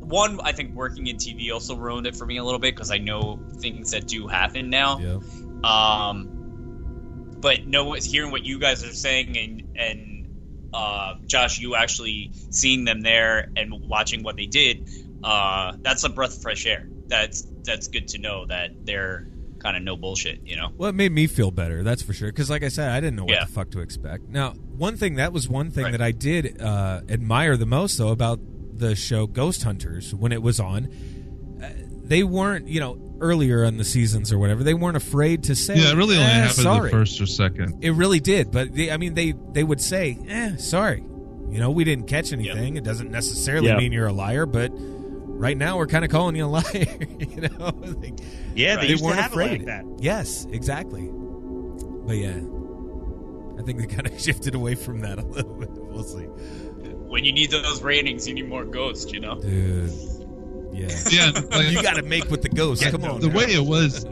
[0.00, 2.90] one, I think working in TV also ruined it for me a little bit because
[2.90, 4.98] I know things that do happen now.
[4.98, 5.18] yeah.
[5.62, 6.30] Um,
[7.40, 10.09] but no, hearing what you guys are saying and and
[10.72, 14.88] uh, Josh, you actually seeing them there and watching what they did,
[15.24, 16.86] uh, that's a breath of fresh air.
[17.08, 19.26] That's that's good to know that they're
[19.58, 20.40] kind of no bullshit.
[20.46, 20.68] You know.
[20.76, 22.28] Well, it made me feel better, that's for sure.
[22.28, 23.44] Because, like I said, I didn't know what Yeah.
[23.44, 24.28] the fuck to expect.
[24.28, 25.92] Now, one thing that was one thing Right.
[25.92, 28.40] that I did uh, admire the most, though, about
[28.78, 30.88] the show Ghost Hunters when it was on.
[32.10, 34.64] They weren't, you know, earlier in the seasons or whatever.
[34.64, 36.90] They weren't afraid to say, Yeah, it really only "Eh, happened sorry.
[36.90, 37.84] the first or second.
[37.84, 41.04] It really did, but they, I mean, they they would say, "Eh, sorry."
[41.50, 42.76] You know, we didn't catch anything.
[42.76, 43.76] It doesn't necessarily Yeah.
[43.78, 46.64] mean you're a liar, but right now we're kind of calling you a liar.
[47.18, 48.18] you know, Like,
[48.56, 49.62] Yeah, they, they used weren't to have afraid.
[49.62, 49.84] it like that.
[50.00, 51.08] Yes, exactly.
[51.12, 52.38] But yeah,
[53.58, 55.70] I think they kind of shifted away from that a little bit.
[55.70, 59.12] We'll see, When you need those ratings, you need more ghosts.
[59.12, 59.40] You know.
[59.40, 59.90] dude.
[60.80, 62.82] Yeah, Yeah, like, you got to make with the ghost.
[62.84, 63.36] Come on, the now.
[63.36, 64.04] way it was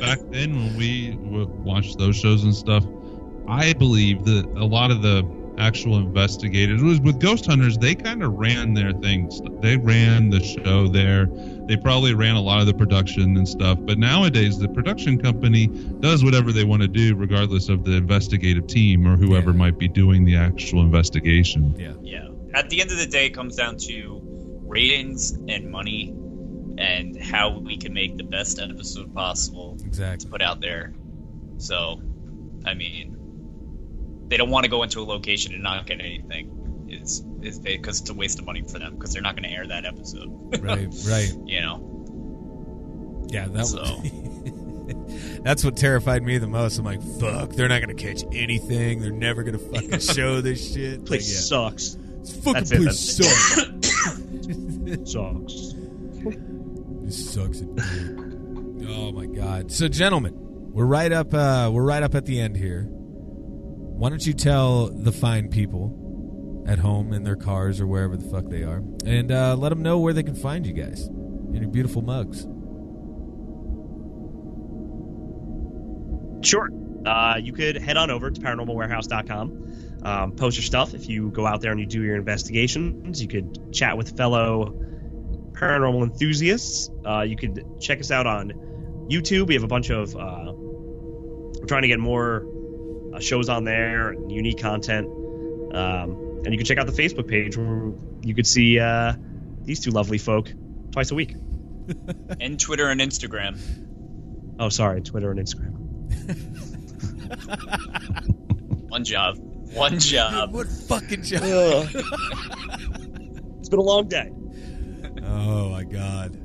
[0.00, 1.16] back then when we
[1.62, 2.84] watched those shows and stuff
[3.46, 5.22] i believe that a lot of the
[5.56, 10.42] actual investigators was with ghost hunters they kind of ran their things they ran the
[10.42, 11.26] show there
[11.68, 15.68] they probably ran a lot of the production and stuff but nowadays the production company
[16.00, 19.56] does whatever they want to do regardless of the investigative team or whoever Yeah.
[19.56, 22.28] might be doing the actual investigation Yeah, Yeah.
[22.54, 24.22] At the end of the day, it comes down to
[24.74, 26.10] ratings and money,
[26.78, 29.76] and how we can make the best episode possible.
[29.84, 30.28] exactly.
[30.30, 30.92] put out there.
[31.58, 32.00] So,
[32.66, 36.60] I mean, they don't want to go into a location and not get anything.
[36.88, 39.50] Is is because it's a waste of money for them because they're not going to
[39.56, 40.28] air that episode.
[40.62, 41.32] Right, right.
[41.46, 43.26] you know.
[43.30, 43.80] Yeah, that So.
[43.80, 45.40] was.
[45.44, 46.78] That's what terrified me the most.
[46.78, 49.00] I'm like, fuck, they're not gonna catch anything.
[49.00, 50.98] They're never gonna fucking show this shit.
[51.00, 51.40] Like, Place yeah.
[51.40, 51.96] sucks.
[52.20, 53.68] This fucking That's it, place that's- sucks.
[55.04, 55.74] Sucks.
[57.02, 57.60] This sucks.
[57.60, 57.68] at.
[58.86, 59.70] Oh my god.
[59.72, 61.32] So, gentlemen, we're right up.
[61.32, 62.86] Uh, we're right up at the end here.
[62.88, 68.28] Why don't you tell the fine people at home in their cars or wherever the
[68.30, 71.58] fuck they are, and uh, let them know where they can find you guys in
[71.60, 72.46] your beautiful mugs.
[76.46, 76.68] Sure.
[77.06, 79.73] Uh, you could head on over to paranormalwarehouse.com.
[80.04, 80.92] Um, post your stuff.
[80.94, 84.74] If you go out there and you do your investigations, you could chat with fellow
[85.52, 86.90] paranormal enthusiasts.
[87.06, 88.52] Uh, you could check us out on
[89.08, 89.46] YouTube.
[89.46, 90.14] We have a bunch of.
[90.14, 92.46] Uh, we're trying to get more
[93.14, 95.06] uh, shows on there and unique content.
[95.74, 97.92] Um, and you can check out the Facebook page where
[98.22, 99.14] you could see uh,
[99.62, 100.52] these two lovely folk
[100.92, 101.34] twice a week.
[102.40, 103.58] and Twitter and Instagram.
[104.58, 105.72] Oh, sorry, Twitter and Instagram.
[108.88, 109.38] One job.
[109.74, 110.52] One job.
[110.54, 111.88] What fucking job?
[113.58, 114.30] it's been a long day.
[115.22, 116.38] Oh my god.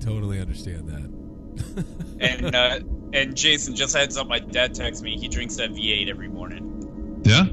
[0.00, 1.86] Totally understand that.
[2.20, 2.80] and uh,
[3.12, 5.18] and Jason, just heads up, my dad texts me.
[5.18, 7.20] He drinks that V8 every morning.
[7.24, 7.46] Yeah,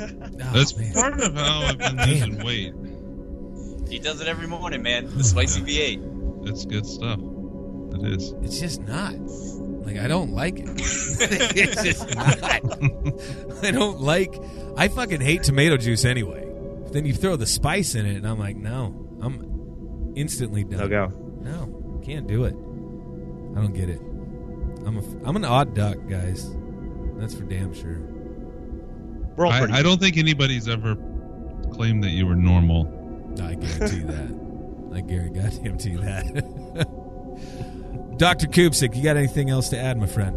[0.00, 0.06] Oh,
[0.52, 0.92] that's man.
[0.92, 2.74] part of how I've been losing weight.
[3.90, 5.06] He does it every morning, man.
[5.16, 6.48] The spicy V8.
[6.48, 7.18] It's good stuff.
[7.20, 8.32] It is.
[8.42, 9.14] It's just not.
[9.88, 10.68] Like I don't like it.
[10.68, 13.64] it's just not.
[13.64, 14.38] I don't like.
[14.76, 16.46] I fucking hate tomato juice anyway.
[16.92, 20.80] Then you throw the spice in it, and I'm like, no, I'm instantly done.
[20.80, 21.12] No go.
[21.40, 22.52] No, can't do it.
[23.56, 24.00] I don't get it.
[24.86, 26.54] I'm a, I'm an odd duck, guys.
[27.16, 28.00] That's for damn sure.
[29.36, 29.72] We're all pretty.
[29.72, 30.96] I, I don't think anybody's ever
[31.72, 32.86] claimed that you were normal.
[33.42, 34.94] I guarantee that.
[34.94, 36.88] I guarantee goddamn you that.
[38.18, 38.48] Dr.
[38.48, 40.36] Kupsik, you got anything else to add, my friend?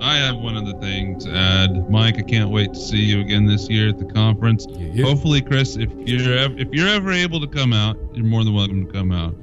[0.00, 2.18] I have one other thing to add, Mike.
[2.18, 4.66] I can't wait to see you again this year at the conference.
[4.70, 5.04] Yeah, yeah.
[5.04, 8.54] Hopefully, Chris, if you're ev- if you're ever able to come out, you're more than
[8.54, 9.34] welcome to come out.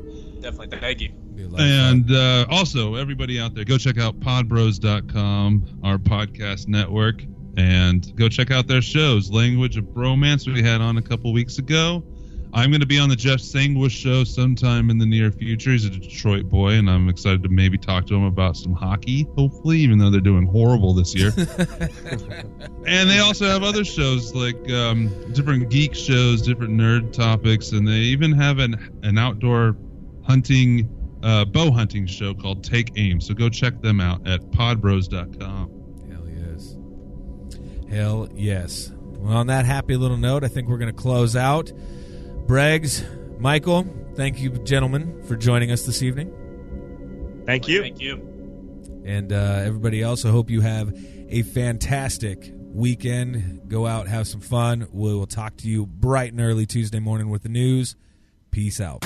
[0.42, 0.78] Definitely.
[0.80, 1.10] Thank you.
[1.10, 1.68] Be a lot of fun.
[1.68, 7.24] And uh, also, everybody out there, go check out podbros.com, our podcast network,
[7.58, 9.32] and go check out their shows.
[9.32, 12.04] Language of Bromance, we had on a couple weeks ago.
[12.56, 15.72] I'm going to be on the Jeff Sangwish show sometime in the near future.
[15.72, 19.28] He's a Detroit boy, and I'm excited to maybe talk to him about some hockey,
[19.36, 21.34] hopefully, even though they're doing horrible this year.
[22.88, 27.86] and they also have other shows like um, different geek shows, different nerd topics, and
[27.86, 29.76] they even have an, an outdoor
[30.24, 30.90] hunting
[31.24, 33.20] uh, bow hunting show called Take Aim.
[33.20, 35.72] So go check them out at podbros.com.
[36.10, 36.78] Hell yes.
[37.90, 38.94] Hell yes.
[38.96, 41.74] Well, on that happy little note, I think we're going to close out.
[42.46, 46.32] Bregs, Michael, thank you, gentlemen, for joining us this evening.
[47.46, 47.82] Thank you.
[47.82, 48.18] Thank you.
[49.04, 50.94] And uh, everybody else, I hope you have
[51.30, 53.68] a fantastic weekend.
[53.68, 54.88] Go out, have some fun.
[54.92, 57.96] We will talk to you bright and early Tuesday morning with the news.
[58.52, 59.04] Peace out.